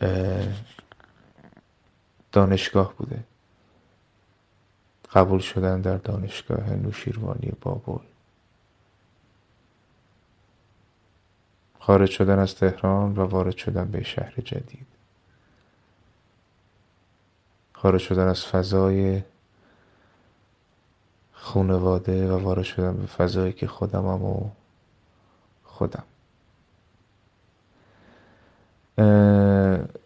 [0.00, 0.46] اه،
[2.32, 3.24] دانشگاه بوده.
[5.12, 8.04] قبول شدن در دانشگاه نوشیروانی بابل.
[11.80, 14.86] خارج شدن از تهران و وارد شدن به شهر جدید.
[17.72, 19.22] خارج شدن از فضای
[21.40, 24.50] خانواده و وارد شدن به فضایی که خودمم و
[25.64, 26.04] خودم.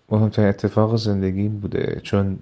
[0.09, 2.39] مهمترین اتفاق زندگیم بوده چون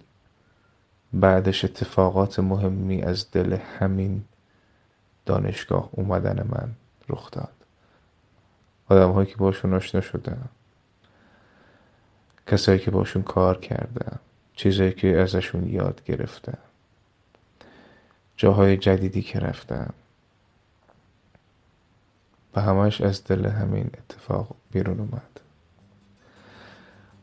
[1.13, 4.25] بعدش اتفاقات مهمی از دل همین
[5.27, 6.71] دانشگاه اومدن من
[7.09, 7.53] رخ داد.
[8.89, 10.49] آدم هایی که باشون آشنا شدم
[12.47, 14.19] کسایی که باشون کار کردم
[14.55, 16.59] چیزایی که ازشون یاد گرفتم.
[18.41, 19.95] جاهای جدیدی که رفتم.
[22.55, 25.41] و همش از دل همین اتفاق بیرون اومد.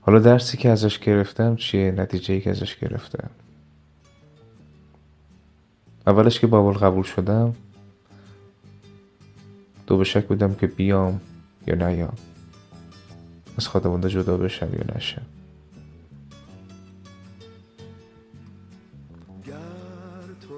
[0.01, 3.29] حالا درسی که ازش گرفتم چیه؟ نتیجه که ازش گرفتم.
[6.07, 7.55] اولش که بابل قبول شدم
[9.87, 11.21] دو به شک بودم که بیام
[11.67, 12.17] یا نیام.
[13.57, 15.36] از خانواده جدا بشم یا نشم.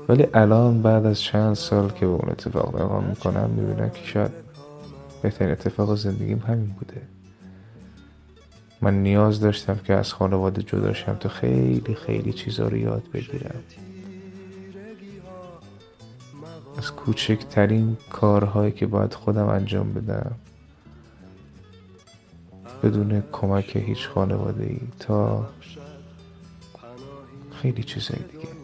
[0.10, 4.32] ولی الان بعد از چند سال که به اون اتفاق نگاه می‌کنم می‌بینم که شاید
[5.22, 7.02] بهترین اتفاق زندگیم همین بوده.
[8.82, 13.56] من نیاز داشتم که از خانواده جدا شم تا خیلی خیلی چیزا رو یاد بگیرم.
[16.78, 20.32] از کوچکترین کارهایی که باید خودم انجام بدم
[22.84, 25.50] بدون کمک هیچ خانواده ای تا
[27.62, 28.59] خیلی چیزای دیگه.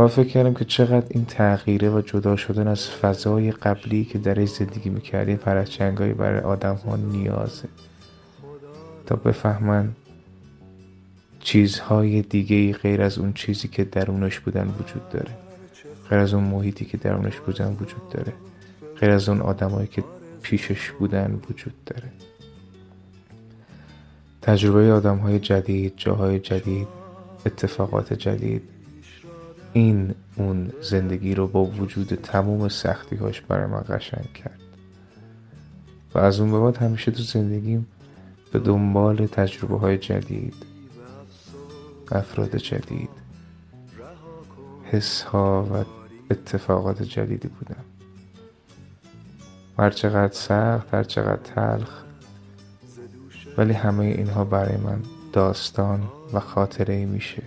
[0.00, 4.48] و فکر کردم که چقدر این تغییره و جدا شدن از فضای قبلی که درش
[4.48, 7.68] زندگی می‌کردیم پرچنگایی برای آدم ها نیازه.
[9.06, 9.92] تا بفهمن
[11.40, 15.30] چیزهای دیگه غیر از اون چیزی که درونش بودن وجود داره.
[16.10, 18.32] غیر از اون محیطی که درونش بودن وجود داره.
[19.00, 20.04] غیر از اون آدمایی که
[20.42, 22.12] پیشش بودن وجود داره.
[24.42, 26.88] تجربه آدم های جدید جاهای جدید
[27.46, 28.79] اتفاقات جدید.
[29.72, 34.60] این اون زندگی رو با وجود تمام سختی هاش برای من قشنگ کرد.
[36.14, 37.86] و از اون به بعد همیشه تو زندگیم
[38.52, 40.54] به دنبال تجربه های جدید
[42.12, 43.10] افراد جدید
[44.84, 45.84] حس ها و
[46.30, 47.84] اتفاقات جدیدی بودم.
[49.78, 52.02] هر چقدر سخت هر چقدر تلخ
[53.58, 55.02] ولی همه اینها برای من
[55.32, 56.02] داستان
[56.32, 57.42] و خاطره میشه.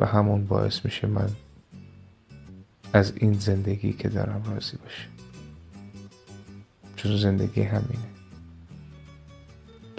[0.00, 1.30] و همون باعث میشه من
[2.92, 5.10] از این زندگی که دارم راضی باشم.
[6.96, 8.10] چون زندگی همینه.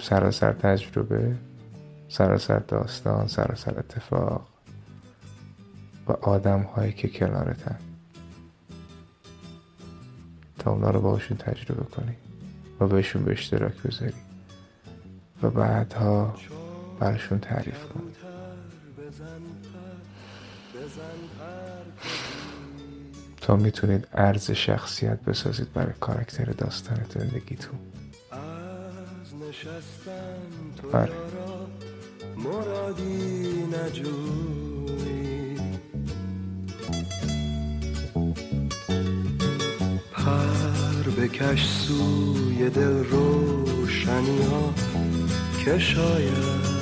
[0.00, 1.36] سراسر تجربه
[2.08, 4.48] سراسر داستان سراسر اتفاق
[6.08, 7.78] و آدم هایی که کنارتن.
[10.58, 12.16] تا اونا رو باشون تجربه کنی
[12.80, 14.14] و بهشون به اشتراک بذاری
[15.42, 16.34] و بعدها
[17.00, 18.31] برشون تعریف کنی
[23.40, 27.78] تا می‌تونید ارز شخصیت بسازید برای کاراکتر داستان زندگیتون
[30.92, 31.12] بله.
[32.36, 35.56] مرادی نجویی
[40.12, 44.74] پر بکش سوی دل روشنی ها
[45.64, 46.81] که شاید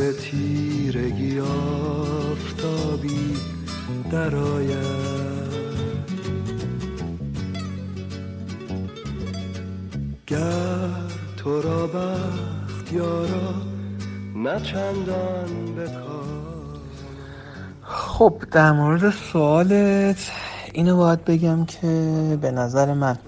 [0.00, 3.36] تیرگی آفتابی
[4.10, 5.26] درآید
[10.26, 10.88] گر
[11.36, 13.54] تو را بخت یارا
[14.36, 15.46] نه چندان
[17.82, 20.30] خب در مورد سوالت
[20.72, 21.88] اینو باید بگم که
[22.40, 23.18] به نظر من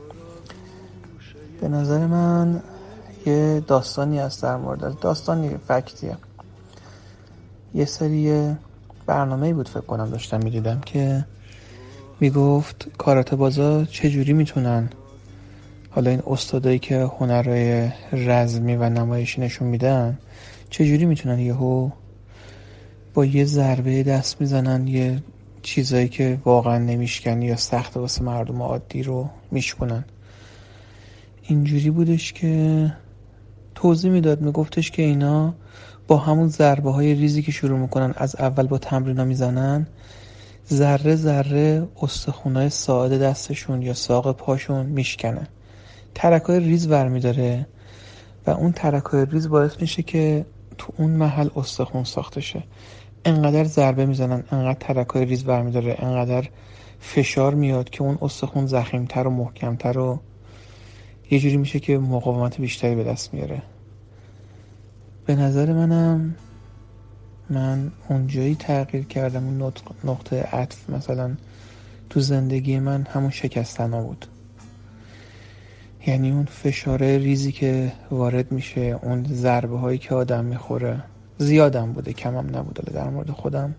[1.61, 2.63] به نظر من
[3.27, 6.17] یه داستانی هست در مورد داستانی فکتیه.
[7.79, 8.55] یه سری
[9.07, 11.25] برنامه بود فکر کنم داشتم می‌دیدم که
[12.21, 14.91] می‌گفت کاراته بازا چجوری می‌تونن
[15.91, 20.19] حالا این استادایی که هنرهای رزمی و نمایشی نشون میدن
[20.71, 21.91] چجوری می‌تونن یهو
[23.15, 25.23] با یه ضربه دست می‌زنن یه
[25.63, 30.05] چیزایی که واقعا نمیشکن یا سخت واسه مردم عادی رو میشکنن
[31.43, 32.93] اینجوری بودش که
[33.75, 35.55] توضیح می‌داد میگفتش که اینا
[36.09, 39.87] با همون ضربه های ریزی که شروع می‌کنن از اول با تمرینا می‌زنن
[40.73, 45.49] ذره ذره استخونای ساعد دستشون یا ساق پاشون میشکنه
[46.15, 47.67] ترک های ریز برمیداره
[48.47, 50.47] و اون ترک های ریز باعث میشه که
[50.79, 52.63] تو اون محل استخون ساخته شه.
[53.25, 56.49] انقدر ضربه می‌زنن انقدر ترک های ریز برمیداره انقدر
[57.01, 60.21] فشار میاد که اون استخون ضخیمتر و محکمتر و
[61.31, 63.63] یه جوری میشه که مقاومت بیشتری به دست میاره.
[65.29, 66.35] به نظر منم
[67.51, 69.73] من اونجایی تغییر کردم اون
[70.05, 71.35] نقطه عطف مثلا
[72.11, 74.27] تو زندگی من همون شکستنا بود.
[76.07, 81.03] یعنی اون فشاره ریزی که وارد میشه اون ضربه هایی که آدم می‌خوره
[81.39, 82.93] زیادم بوده کمم نبوده.
[82.93, 83.75] در مورد خودم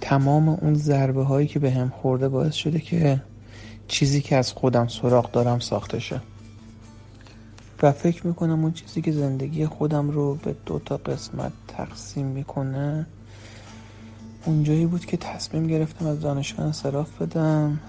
[0.00, 3.22] تمام اون ضربه هایی که به هم خورده باعث شده که
[3.88, 6.20] چیزی که از خودم سراغ دارم ساخته شه.
[7.82, 13.06] و فکر می‌کنم اون چیزی که زندگی خودم رو به دو تا قسمت تقسیم می‌کنه
[14.44, 17.80] اونجایی بود که تصمیم گرفتم از دانشگاه انصراف بدم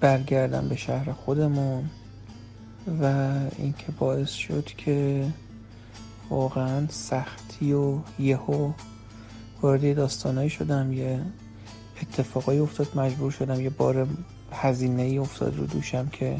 [0.00, 1.90] برگردم به شهر خودمون
[3.02, 5.26] و اینکه باعث شد که
[6.30, 8.72] واقعا سختی و یهو
[9.62, 11.20] وارد داستانایی شدم یه
[12.02, 14.06] اتفاقایی افتاد مجبور شدم یه بار
[14.52, 16.36] هزینه ای افتاد رو دوشم که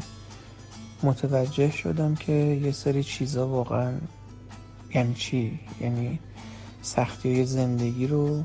[1.03, 2.31] متوجه شدم که
[2.63, 3.93] یه سری چیزا واقعا
[4.95, 6.19] یعنی چی؟ یعنی
[6.81, 8.43] سختی زندگی رو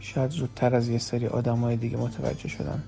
[0.00, 2.82] شاید زودتر از یه سری آدم های دیگه متوجه شدم.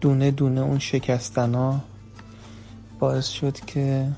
[0.00, 1.80] دونه دونه اون شکستنا
[2.98, 4.08] باعث شد که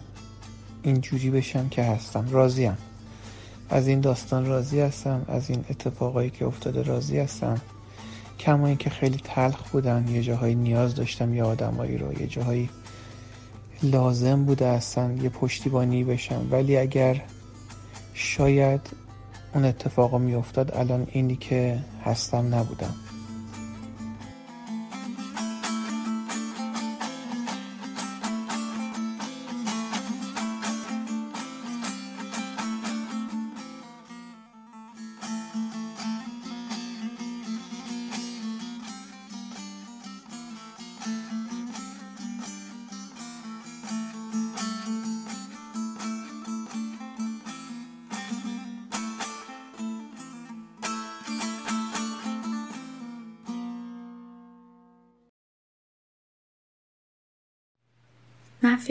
[0.83, 2.29] اینجوری بشم که هستم.
[2.31, 2.77] راضیم
[3.71, 7.61] از این داستان راضی هستم از این اتفاقایی که افتاده راضی هستم.
[8.39, 12.71] کما اینکه خیلی تلخ بودن یه جاهایی نیاز داشتم یه آدمایی رو یه جاهایی
[13.83, 16.49] لازم بوده اصلا یه پشتیبانی بشم.
[16.51, 17.23] ولی اگر
[18.15, 18.81] شاید
[19.55, 22.95] اون اتفاقا میافتاد الان اینی که هستم نبودم.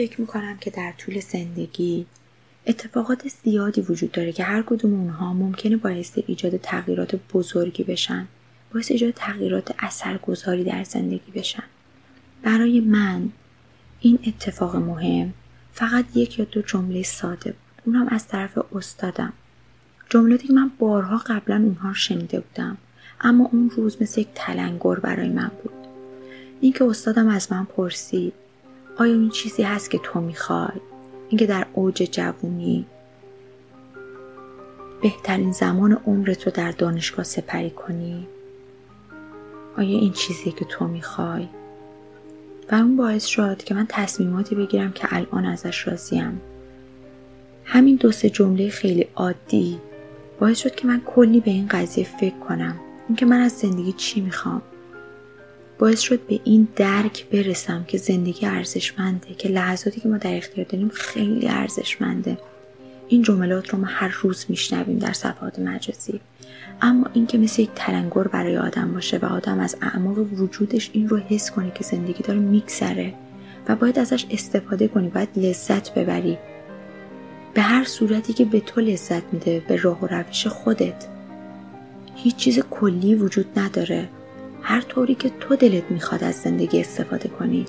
[0.00, 2.06] فکر می‌کنم که در طول زندگی
[2.66, 8.28] اتفاقات زیادی وجود داره که هر کدوم اونها ممکنه باعث ایجاد تغییرات بزرگی بشن
[8.72, 11.62] باعث ایجاد تغییرات اثرگذاری در زندگی بشن.
[12.42, 13.28] برای من
[14.00, 15.34] این اتفاق مهم
[15.72, 17.82] فقط یک یا دو جمله ساده بود.
[17.86, 19.32] اونم از طرف استادم.
[20.10, 22.76] جملاتی که من بارها قبلا اونها رو شنیده بودم
[23.20, 25.72] اما اون روز مثل یک تلنگر برای من بود.
[26.60, 28.32] اینکه استادم از من پرسید
[28.98, 30.80] آیا این چیزی هست که تو می‌خوای؟
[31.28, 32.86] اینکه در اوج جوونی؟
[35.02, 38.26] بهترین زمان عمرت رو در دانشگاه سپری کنی؟
[39.76, 41.48] آیا این چیزی که تو می‌خوای؟
[42.72, 46.40] و اون باعث شد که من تصمیماتی بگیرم که الان ازش راضیم.
[47.64, 49.78] همین دو سه جمله خیلی عادی
[50.40, 52.80] باعث شد که من کلی به این قضیه فکر کنم.
[53.08, 54.62] اینکه من از زندگی چی می‌خوام؟
[55.80, 60.66] باعث شد به این درک برسم که زندگی ارزشمنده که لحظاتی که ما در اختیار
[60.66, 62.38] داریم خیلی ارزشمنده.
[63.08, 66.20] این جملات رو ما هر روز میشنویم در صفحات مجازی.
[66.82, 71.18] اما اینکه مثل یک تلنگر برای آدم باشه و آدم از اعماق وجودش این رو
[71.18, 73.14] حس کنه که زندگی داره میگذره
[73.68, 76.38] و باید ازش استفاده کنی باید لذت ببری.
[77.54, 81.06] به هر صورتی که به تو لذت میده به راه و روش خودت.
[82.14, 84.08] هیچ چیز کلی وجود نداره.
[84.62, 87.66] هر طوری که تو دلت می‌خواد از زندگی استفاده کنی.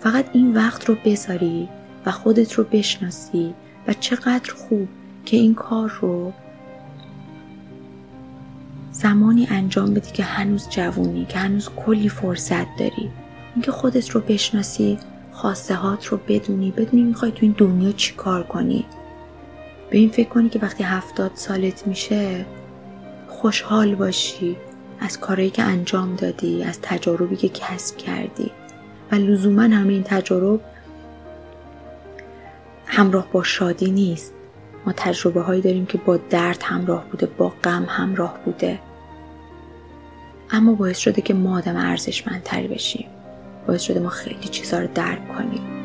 [0.00, 1.68] فقط این وقت رو بذاری
[2.06, 3.54] و خودت رو بشناسی
[3.88, 4.88] و چقدر خوب
[5.24, 6.32] که این کار رو
[8.92, 13.10] زمانی انجام بدی که هنوز جوونی که هنوز کلی فرصت داری.
[13.54, 14.98] اینکه خودت رو بشناسی
[15.32, 18.84] خواسته هات رو بدونی بدونی می‌خوای تو این دنیا چی کار کنی.
[19.90, 22.46] به این فکر کنی که وقتی هفتاد سالت میشه
[23.28, 24.56] خوشحال باشی.
[25.00, 28.50] از کارهایی که انجام دادی از تجاربی که کسب کردی.
[29.12, 30.60] و لزوما همه این تجارب
[32.86, 34.32] همراه با شادی نیست.
[34.86, 38.80] ما تجربه هایی داریم که با درد همراه بوده با غم همراه بوده.
[40.50, 43.06] اما باعث شده که ما آدم ارزشمندتری بشیم.
[43.66, 45.83] باعث شده ما خیلی چیزها رو درک کنیم.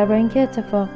[0.00, 0.88] درباره اینکه اتفاق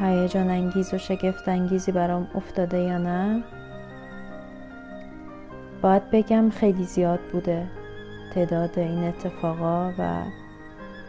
[0.00, 3.42] هیجان انگیز و شگفت انگیزی برام افتاده یا نه
[5.82, 7.66] باید بگم خیلی زیاد بوده
[8.34, 10.22] تعداد این اتفاقا و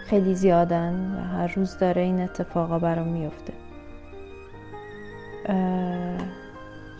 [0.05, 3.53] خیلی زیادن و هر روز داره این اتفاقا برام میفته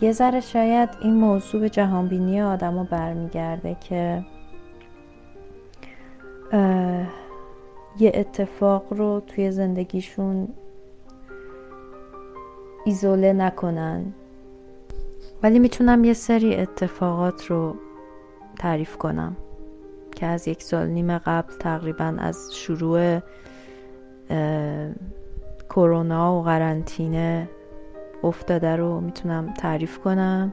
[0.00, 4.24] یه ذره شاید این موضوع به جهانبینی آدم رو برمیگرده که
[7.98, 10.48] یه اتفاق رو توی زندگیشون
[12.84, 14.12] ایزوله نکنن.
[15.42, 17.76] ولی می‌تونم یه سری اتفاقات رو
[18.58, 19.36] تعریف کنم
[20.16, 23.20] که از یک سال نیم قبل تقریبا از شروع
[25.70, 27.48] کرونا و قرنطینه
[28.24, 30.52] افتاده رو می‌تونم تعریف کنم.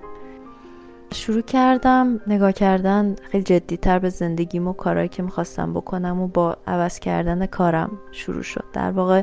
[1.14, 2.22] شروع کردم.
[2.28, 7.45] نگاه کردن خیلی جدیتر به زندگیم و کارهایی که می‌خواستم بکنم و با عوض کردن
[7.45, 8.64] کارم شروع شد.
[8.74, 9.22] در واقع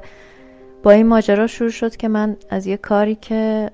[0.82, 3.70] با این ماجرا شروع شد که من از یه کاری که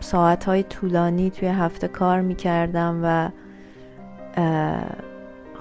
[0.00, 3.28] ساعتهای طولانی توی هفته کار می‌کردم و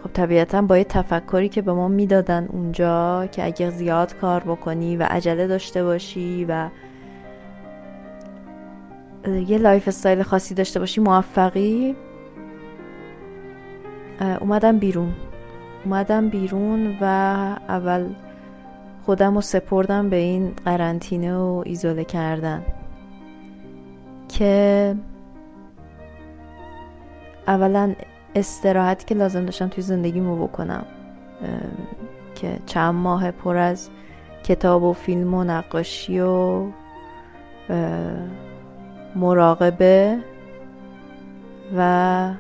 [0.04, 4.98] خب طبیعتا با یه تفکری که به ما می‌دادن اونجا که اگه زیاد کار بکنی
[4.98, 6.70] و عجله داشته باشی و
[9.28, 11.96] یه lifestyle خاصی داشته باشی موفقی.
[14.42, 15.14] اومدم بیرون.
[15.86, 17.04] اومدم بیرون و
[17.70, 18.10] اول
[19.06, 22.66] خودم رو سپردم به این قرنطینه و ایزوله کردن
[24.28, 24.96] که
[27.48, 27.96] اولا
[28.36, 30.86] استراحتی که لازم داشتم توی زندگیمو بکنم
[32.36, 33.90] که چند ماه پر از
[34.44, 36.64] کتاب و فیلم و نقاشی و
[39.16, 40.18] مراقبه
[41.78, 42.32] و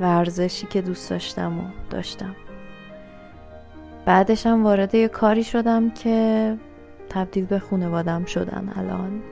[0.00, 2.36] ورزشی که دوست داشتم و داشتم.
[4.04, 6.56] بعدش هم وارد یه کاری شدم که
[7.08, 9.22] تبدیل به خانوادم شدن الان.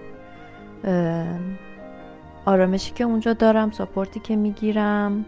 [2.45, 5.25] آرامشی که اونجا دارم ساپورتی که می‌گیرم.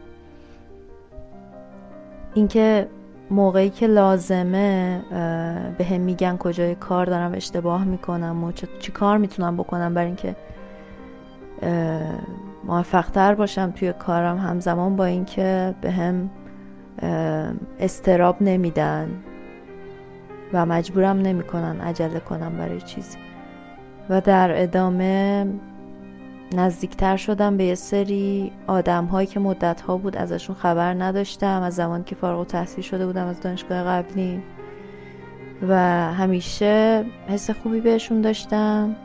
[2.34, 2.88] اینکه
[3.30, 5.02] موقعی که لازمه
[5.78, 10.36] به هم میگن کجای کار دارم اشتباه می‌کنم و چی کار می‌تونم بکنم برای اینکه
[12.64, 14.38] موفق تر باشم توی کارم.
[14.38, 16.30] همزمان با اینکه به هم
[17.80, 19.08] استراب نمیدن
[20.52, 23.18] و مجبورم نمی‌کنن عجله کنم برای چیزی.
[24.10, 25.46] و در ادامه
[26.56, 31.74] نزدیکتر شدم به یه سری آدم هایی که مدت ها بود ازشون خبر نداشتم از
[31.74, 34.42] زمان که فارغ التحصیل شده بودم از دانشگاه قبلی.
[35.68, 35.74] و
[36.12, 38.96] همیشه حس خوبی بهشون داشتم.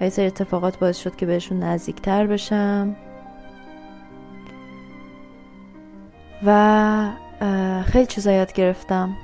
[0.00, 2.96] و یه سری اتفاقات باعث شد که بهشون نزدیکتر بشم.
[6.46, 7.10] و
[7.86, 9.16] خیلی چیزا یاد گرفتم.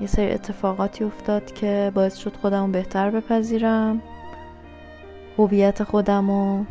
[0.00, 4.02] یه سری اتفاقاتی افتاد که باعث شد خودمو بهتر بپذیرم.
[5.38, 6.64] هویت خودمو.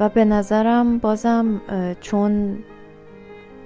[0.00, 1.60] و به نظرم بازم
[2.00, 2.58] چون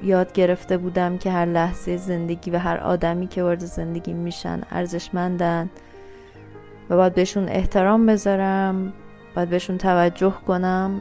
[0.04, 5.70] یاد گرفته بودم که هر لحظه زندگی و هر آدمی که وارد زندگی میشن ارزشمندن
[6.90, 8.92] و باید بهشون احترام بذارم
[9.36, 11.00] باید بهشون توجه کنم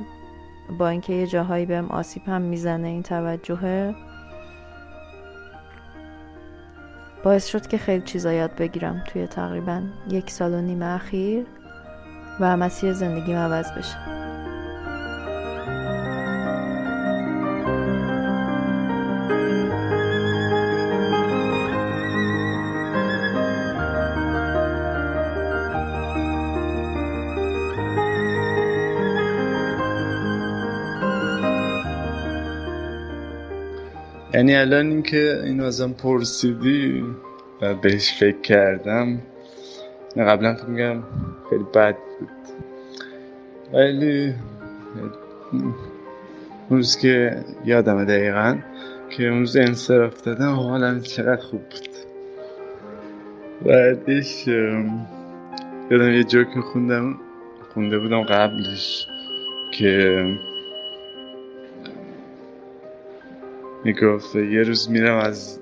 [0.80, 3.95] با اینکه یه جاهایی بهم آسیب هم می‌زنه این توجهه.
[7.24, 11.45] باعث شد که خیلی چیزا یاد بگیرم توی تقریبا یک سال و نیم اخیر
[12.39, 14.32] و مسیر زندگیم عوض بشه.
[34.34, 37.03] یعنی الان اینکه اینو ازم پرسیدی
[37.61, 39.19] و بهش فکر کردم
[40.15, 41.03] نه قبلا فکر میگم
[41.49, 42.29] خیلی بد بود.
[43.73, 44.34] ولی
[46.69, 48.57] روز که یادم دقیقا
[49.09, 51.89] که اون روز انصراف دادم حالم چقدر خوب بود.
[53.65, 54.47] بعدش
[55.91, 57.15] یادم یه جوک خوندم
[57.73, 59.07] خونده بودم قبلش
[59.71, 60.25] که
[63.86, 65.59] می‌گفت یه روز میرم از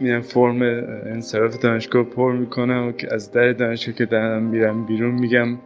[0.00, 0.62] میرم فرم
[1.06, 5.58] انصراف دانشگاه پر می‌کنم و از در دانشگاه که دارم میرم بیرون میگم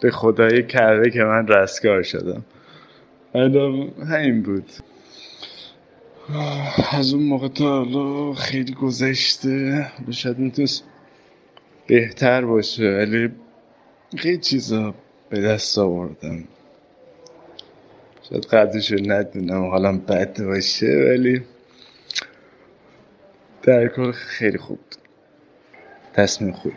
[0.00, 2.44] به خدای کرده که من رستگار شدم.
[4.10, 4.70] همین بود.
[6.92, 9.86] از اون موقع تا خیلی گذشته.
[10.10, 10.84] شاید می‌تونست
[11.86, 13.30] بهتر باشه ولی
[14.16, 14.94] خیلی چیزا
[15.30, 16.44] به دست آوردم.
[18.28, 21.42] شاید قدرشو ندونم حالا بد باشه ولی
[23.62, 24.96] در کل خیلی خوب بود.
[26.14, 26.72] تصمیم خوب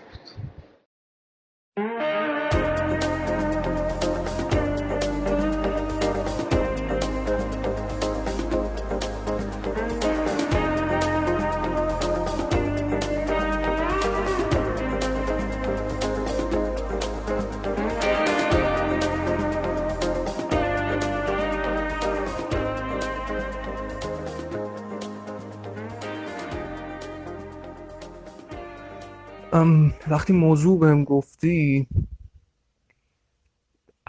[30.11, 31.87] وقتی موضوع بهم گفتی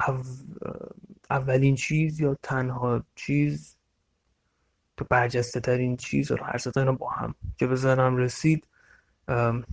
[0.08, 0.24] او-
[1.30, 3.76] اولین چیز یا تنها چیز
[4.96, 8.66] تو برجسته ترین چیز رو هر اینا با هم که به ذهنم رسید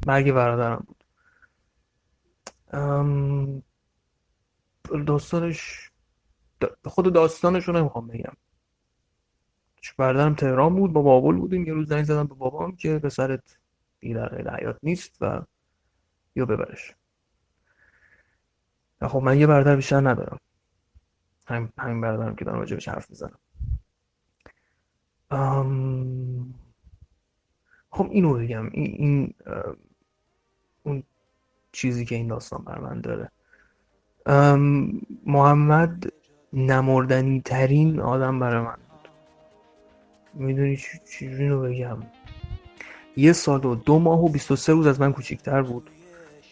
[0.07, 1.03] مرگ برادرم بود.
[5.07, 5.91] داستانش
[6.65, 8.33] دا- خود داستانش رو نمی‌خوام بگم.
[9.97, 11.65] برادرم تهران بود با بابل بودیم.
[11.65, 13.57] یه روز زنگ زدم به بابام که پسرت
[13.99, 15.41] دیگه در قید حیات نیست و
[16.35, 16.95] یا ببرش.
[19.01, 20.39] خب من یه برادر بیشتر ندارم.
[21.47, 23.39] همین همین برادرم که دارم راجبش حرف می‌زنم.
[25.31, 26.53] ام...
[27.89, 28.69] خب اینو بگم.
[28.71, 29.33] این, این
[30.83, 31.03] اون
[31.71, 33.31] چیزی که این داستان بر من داره.
[34.25, 36.03] ام، محمد
[36.53, 39.09] نمردنی ترین آدم برای من بود.
[40.33, 41.97] می‌دونی چی- اینو بگم؟
[43.17, 45.89] یه سال و دو ماه و 23 روز از من کوچیکتر بود.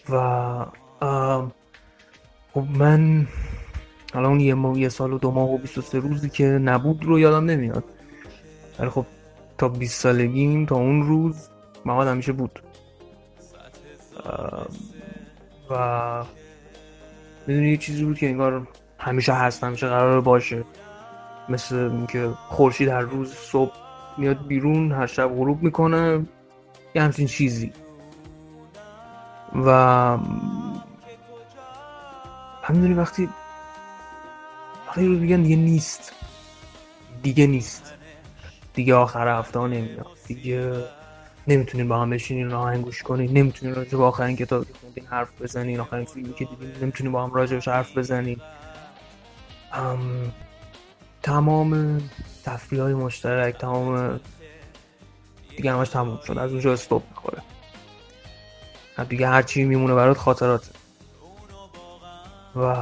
[0.10, 0.66] و
[2.54, 3.28] خب من
[4.14, 7.20] حالا اون یه, ماه- یه سال و دو ماه و 23 روزی که نبود رو
[7.20, 7.84] یادم نمیاد.
[8.80, 9.06] ولی خب
[9.58, 11.50] تا 20 سالگیم تا اون روز
[11.86, 12.60] محمد همیشه بود.
[15.70, 16.24] و
[17.48, 18.68] می‌دونی یه چیزی بود که انگار
[19.00, 20.64] همیشه هست همیشه قرار باشه.
[21.50, 23.72] مثل اینکه خورشید هر روز صبح
[24.18, 26.26] میاد بیرون هر شب غروب می‌کنه
[26.96, 27.74] یه همچین چیزی.
[29.56, 29.72] و
[32.64, 33.30] همینطوری وقتی
[34.88, 36.14] وقتی روز میگن دیگه نیست.
[37.24, 37.94] دیگه نیست.
[38.74, 40.08] دیگه آخر هفته ها نمیاد.
[40.28, 40.84] دیگه
[41.48, 45.42] نمی‌تونین با هم بشینین آهنگ گوش کنین نمی‌تونین راجع به آخرین کتابی که خوندین حرف
[45.42, 48.42] بزنین آخرین فیلمی که دیدین نمی‌تونین با هم راجعش حرف بزنین
[49.74, 50.32] ام،
[51.24, 52.02] تمام
[52.44, 54.20] تفریح های مشترک تمام
[55.58, 57.42] دیگه همش تموم شد از اونجا استوب می‌خوره.
[59.04, 60.72] دیگه هر چی میمونه برات خاطراته
[62.56, 62.76] و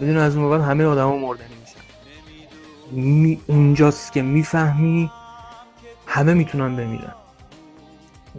[0.00, 1.80] می‌دونی از اون بعد همه آدما مردنی میشن.
[2.90, 3.40] می...
[3.46, 5.10] اونجاست که می‌فهمی
[6.06, 7.14] همه می‌تونن بمیرن.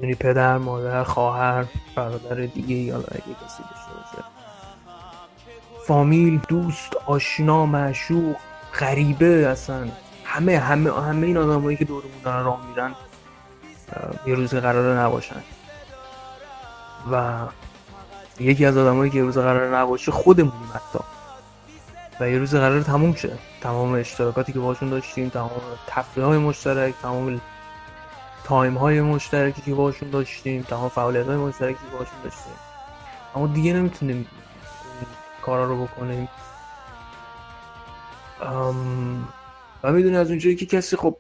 [0.02, 1.66] یعنی پدر مادر خواهر
[1.96, 3.06] برادر دیگه یا اگه
[3.46, 4.30] کسی داشته باشه.
[5.88, 8.36] فامیل دوست آشنا معشوق
[8.80, 9.88] غریبه اصلا
[10.24, 12.96] همه همه همه این آدمایی که دورمون دارن راه میرن
[14.28, 15.44] یه روز قراره نباشن.
[17.12, 17.48] و
[18.40, 21.00] یکی از آدمایی که یه روز قراره نباشه خودمونیم حتی.
[22.20, 23.38] و یه روز قراره تموم شه.
[23.62, 25.52] تمام اشتراکاتی که باشون داشتیم تمام
[25.88, 27.42] تفریح های مشترک تمام
[28.44, 32.54] تایم های مشترکی که باشون داشتیم تمام فعالیت های مشترکی که باشون داشتیم.
[33.36, 34.28] اما دیگه نمی‌تونیم
[35.42, 36.30] کارا رو بکنیم.
[39.84, 41.18] و می‌دونی از اونجایی که کسی خب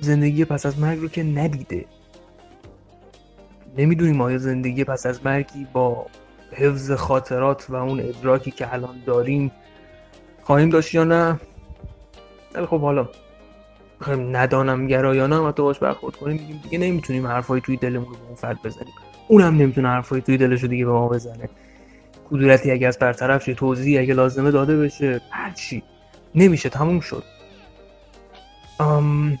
[0.00, 1.84] زندگی پس از مرگ رو که ندیده.
[3.78, 6.06] نمی‌دونیم آیا زندگی پس از مرگی با
[6.52, 9.52] حفظ خاطرات و اون ادراکی که الان داریم
[10.42, 11.40] خواهیم داشت یا نه؟
[12.54, 13.08] ولی خب حالا
[14.00, 18.12] بخوایم ندانم گرایانه هم حتی باش برخورد کنیم میگیم دیگه نمی‌تونیم حرفایی توی دلمون رو
[18.12, 18.94] به اون فرد بزنیم.
[19.28, 21.48] اونم نمی‌تونه حرفایی توی دلش رو دیگه به ما بزنه.
[22.30, 25.82] کدورتی اگه از برطرف شه توضیح اگه لازمه داده بشه هرچی
[26.34, 27.22] نمیشه تموم شد.
[28.80, 29.38] ام...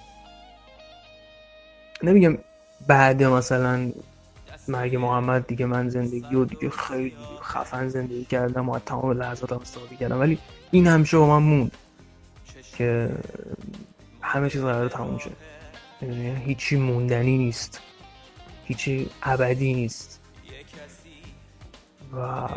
[2.02, 2.38] نمیگم
[2.86, 3.92] بعد مثلا
[4.68, 9.96] مرگ محمد دیگه من زندگی و دیگه خیلی خفن زندگی کردم و تمام لحظاتم استفاده
[9.96, 10.20] کردم.
[10.20, 10.38] ولی
[10.70, 11.72] این همیشه با من موند
[12.76, 13.10] که
[14.20, 15.20] همه چیز قرار تموم
[16.00, 17.80] می‌دونی؟ هیچی موندنی نیست.
[18.64, 20.20] هیچی ابدی نیست.
[22.16, 22.48] و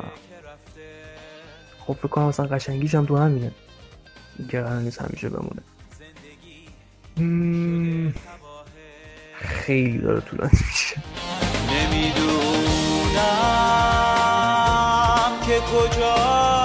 [1.80, 3.52] خب فکر کنم مثلا قشنگیش هم تو همینه.
[4.50, 5.62] که قرار نیست همیشه بمونه.
[9.40, 10.96] خیلی داره طولانی میشه.
[11.70, 12.42] نمی‌دونم
[15.48, 16.59] که کجا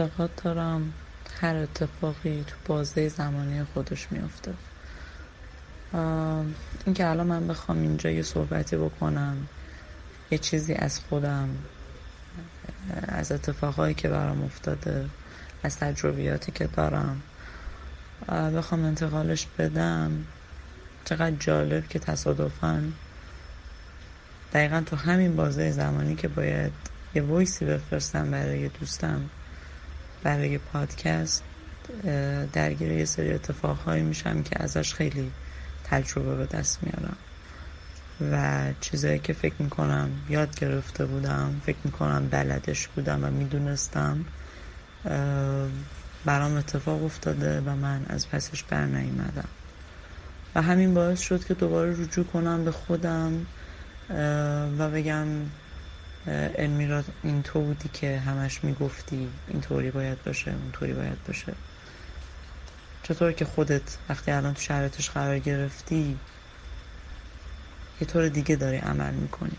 [0.00, 0.92] اعتقاد دارم
[1.40, 4.54] هر اتفاقی تو بازه زمانی خودش میفته
[6.86, 9.48] اینکه الان من بخوام اینجا یه صحبتی بکنم
[10.30, 11.48] یه چیزی از خودم
[13.08, 15.08] از اتفاقایی که برام افتاده
[15.62, 17.22] از تجربیاتی که دارم
[18.28, 20.24] بخوام انتقالش بدم.
[21.04, 22.82] چقدر جالب که تصادفا
[24.52, 26.72] دقیقا تو همین بازه زمانی که باید
[27.14, 29.30] یه ویسی بفرستم برای دوستم
[30.22, 31.42] برای پادکست
[32.52, 35.32] درگیر یه سری اتفاقهایی میشم که ازش خیلی
[35.84, 37.16] تجربه به دست میارم.
[38.32, 44.24] و چیزایی که فکر می‌کنم یاد گرفته بودم فکر می‌کنم بلدش بودم و می‌دونستم
[46.24, 49.48] برام اتفاق افتاده و من از پسش بر نیومدم
[50.54, 53.46] و همین باعث شد که دوباره رجوع کنم به خودم
[54.78, 55.26] و بگم
[56.28, 61.52] المیرا این تو بودی که همش می‌گفتی اینطوری باید باشه اونطوری باید باشه.
[63.02, 66.18] چطور که خودت وقتی الان تو شرایطش قرار گرفتی
[68.00, 69.56] یه طور دیگه داری عمل می‌کنی.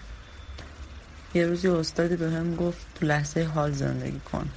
[1.33, 4.49] یه روزی استادی به هم گفت تو لحظه حال زندگی کن.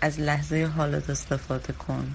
[0.00, 2.14] از لحظه حالت استفاده کن.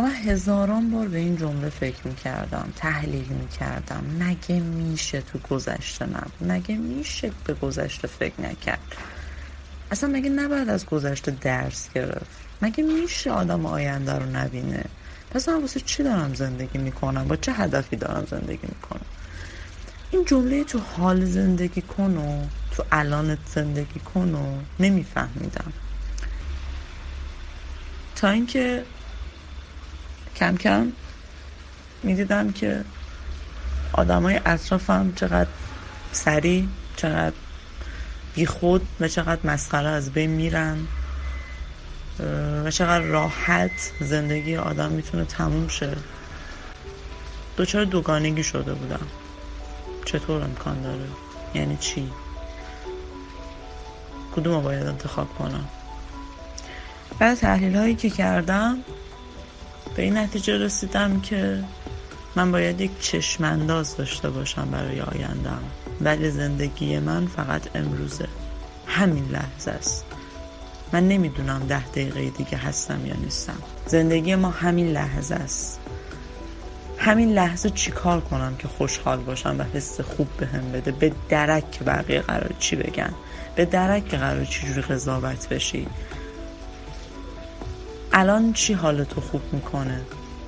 [0.00, 4.04] و من هزاران بار به این جمله فکر می‌کردم تحلیل می‌کردم.
[4.20, 8.96] مگه میشه تو گذشته نبود؟ مگه میشه به گذشته فکر نکرد؟
[9.90, 14.84] اصلا مگه نباید از گذشته درس گرفت؟ مگه میشه آدم آینده رو نبینه؟
[15.30, 19.06] پس من واسه چی دارم زندگی می‌کنم؟ با چه هدفی دارم زندگی می‌کنم؟
[20.10, 25.72] این جمله تو حال زندگی کن و تو الانت زندگی کن و نمیفهمیدم.
[28.16, 28.84] تا اینکه
[30.40, 30.92] کم کم
[32.02, 32.84] می‌دیدم که
[33.92, 35.50] آدمای اطرافم چقدر
[36.12, 36.66] سریع
[36.96, 37.36] چقدر
[38.34, 40.78] بیخود و چقدر مسخره از بین میرن
[42.64, 45.96] و چقدر راحت زندگی آدم می‌تونه تموم شه.
[47.56, 49.06] دوچار دوگانگی شده بودم.
[50.04, 51.08] چطور امکان داره؟
[51.54, 52.10] یعنی چی؟
[54.36, 55.68] کدوم باید انتخاب کنم؟
[57.18, 58.78] بعد تحلیل هایی که کردم
[60.00, 61.64] به این نتیجه رسیدم که
[62.36, 65.62] من باید یک چشمانداز داشته باشم برای آیندم
[66.00, 68.28] ولی زندگی من فقط امروزه.
[68.86, 70.04] همین لحظه است.
[70.92, 73.56] من نمی‌دونم ده دقیقه دیگه هستم یا نیستم.
[73.86, 75.80] زندگی ما همین لحظه است.
[76.98, 81.70] همین لحظه چیکار کنم که خوشحال باشم و حس خوب بهم به بده؟ به درک
[81.70, 83.12] که بقیه قرار چی بگن؟
[83.56, 85.86] به درک که قرار چی جوری قضاوت بشی؟
[88.12, 90.00] الان چی حالتو خوب می‌کنه؟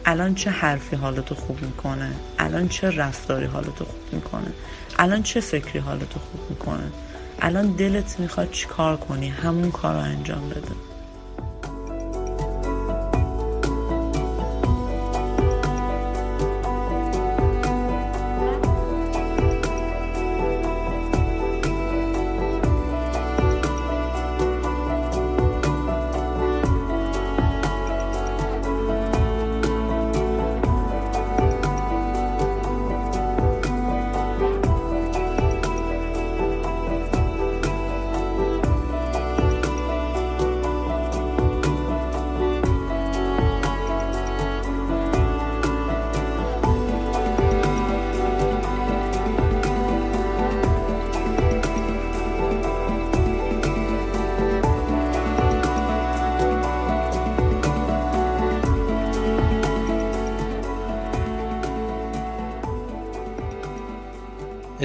[0.05, 4.53] الان چه حرفی حالتو خوب می‌کنه؟ الان چه رفتاری حالتو خوب می‌کنه؟
[4.99, 6.93] الان چه فکری حالتو خوب می‌کنه؟
[7.41, 10.92] الان دلت می‌خواد چی کار کنی؟ همون کار رو انجام بده.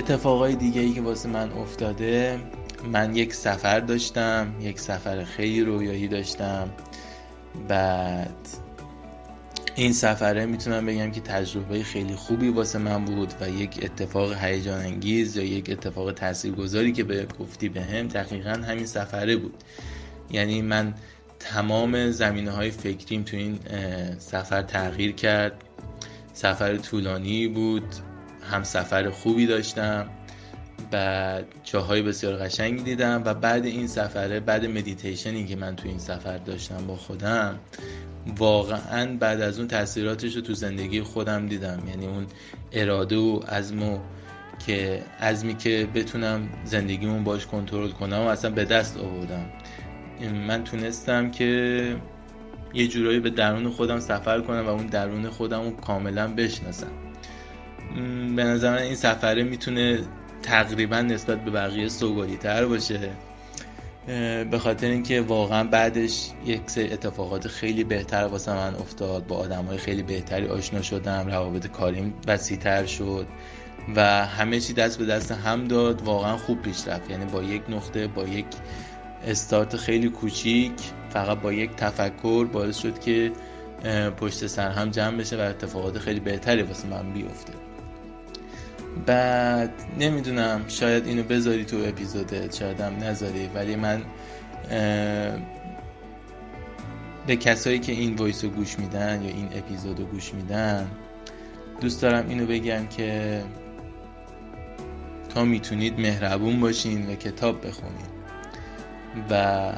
[0.10, 2.40] اتفاقای دیگه ای که واسه من افتاده
[2.92, 6.70] من یک سفر داشتم یک سفر خیلی رویایی داشتم.
[7.68, 8.48] بعد
[9.76, 14.80] این سفره می‌تونم بگم که تجربه خیلی خوبی واسه من بود و یک اتفاق هیجان
[14.80, 19.64] انگیز یا یک اتفاق تاثیرگذاری که به گفتی به هم دقیقا همین سفره بود.
[20.32, 20.94] یعنی من
[21.40, 23.60] تمام زمینه های فکریم تو این
[24.20, 25.54] سفر تغییر کرد.
[26.34, 27.96] سفر طولانی بود.
[28.48, 30.10] هم سفر خوبی داشتم
[30.92, 36.00] بعد جاهای بسیار قشنگی دیدم و بعد این سفره بعد مدیتیشنی که من تو این
[36.00, 37.60] سفر داشتم با خودم
[38.38, 41.84] واقعا بعد از اون تاثیراتش رو تو زندگی خودم دیدم.
[41.88, 42.28] یعنی اون
[42.72, 44.00] اراده و عزم و
[44.66, 49.46] که عزمی که بتونم زندگیمون باش کنترل کنم و اصلا به دست آوردم.
[50.48, 51.96] من تونستم که
[52.74, 57.07] یه جورایی به درون خودم سفر کنم و اون درون خودم رو کاملا بشناسم.
[58.36, 60.00] به نظر من این سفره می‌تونه
[60.44, 63.10] تقریبا نسبت به بقیه سوگالی تر باشه
[64.52, 69.28] به خاطر اینکه واقعا بعدش یک سری اتفاقات خیلی بهتر واسه من افتاد.
[69.28, 73.28] با آدم های خیلی بهتری آشنا شدم روابط کاریم وسیعتر شد
[73.96, 76.02] و همه چی دست به دست هم داد.
[76.02, 77.10] واقعا خوب پیش رفت.
[77.10, 78.46] یعنی با یک نقطه با یک
[79.26, 80.74] استارت خیلی کوچیک
[81.10, 83.32] فقط با یک تفکر باعث شد که
[84.18, 87.67] پشت سر هم جمع بشه و اتفاقات خیلی بهتری واسه من بیفته.
[89.06, 94.02] بعد نمی‌دونم شاید اینو بذاری تو اپیزودت شاید هم نذاری ولی من
[97.28, 100.92] به کسایی که این وایس رو گوش میدن یا این اپیزود رو گوش میدن
[101.82, 103.44] دوست دارم اینو بگم که
[105.30, 108.08] تا می‌تونید مهربون باشین و کتاب بخونین
[109.30, 109.74] و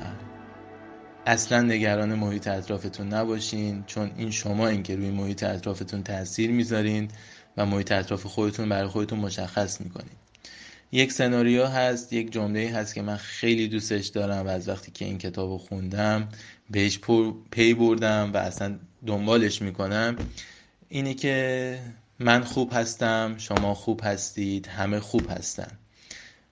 [1.26, 7.08] اصلا نگران محیط اطرافتون نباشین چون این شما این که روی محیط اطرافتون تاثیر می‌ذارین.
[7.60, 10.12] و محیط اطراف خودتون برای خودتون مشخص می‌کنین
[10.92, 15.06] یک سناریو هست یک جمله هست که من خیلی دوستش دارم و از وقتی که
[15.06, 16.30] این کتاب خوندم
[16.70, 17.00] بهش
[17.52, 20.16] پی بردم و اصلا دنبالش می‌کنم.
[20.90, 21.80] اینه که
[22.20, 25.72] من خوب هستم شما خوب هستید همه خوب هستن.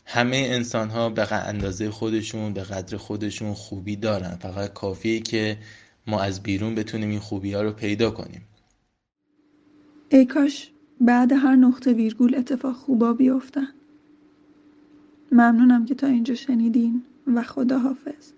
[0.05, 4.35] همه انسان ها به اندازه خودشون به قدر خودشون خوبی دارن.
[4.35, 5.57] فقط کافیه که
[6.07, 8.41] ما از بیرون بتونیم این خوبی ها رو پیدا کنیم.
[10.09, 10.69] ای کاش
[11.01, 13.67] بعد هر نقطه ویرگول اتفاق خوبا بیفتن.
[15.31, 17.03] ممنونم که تا اینجا شنیدین
[17.35, 18.31] و خدا حافظ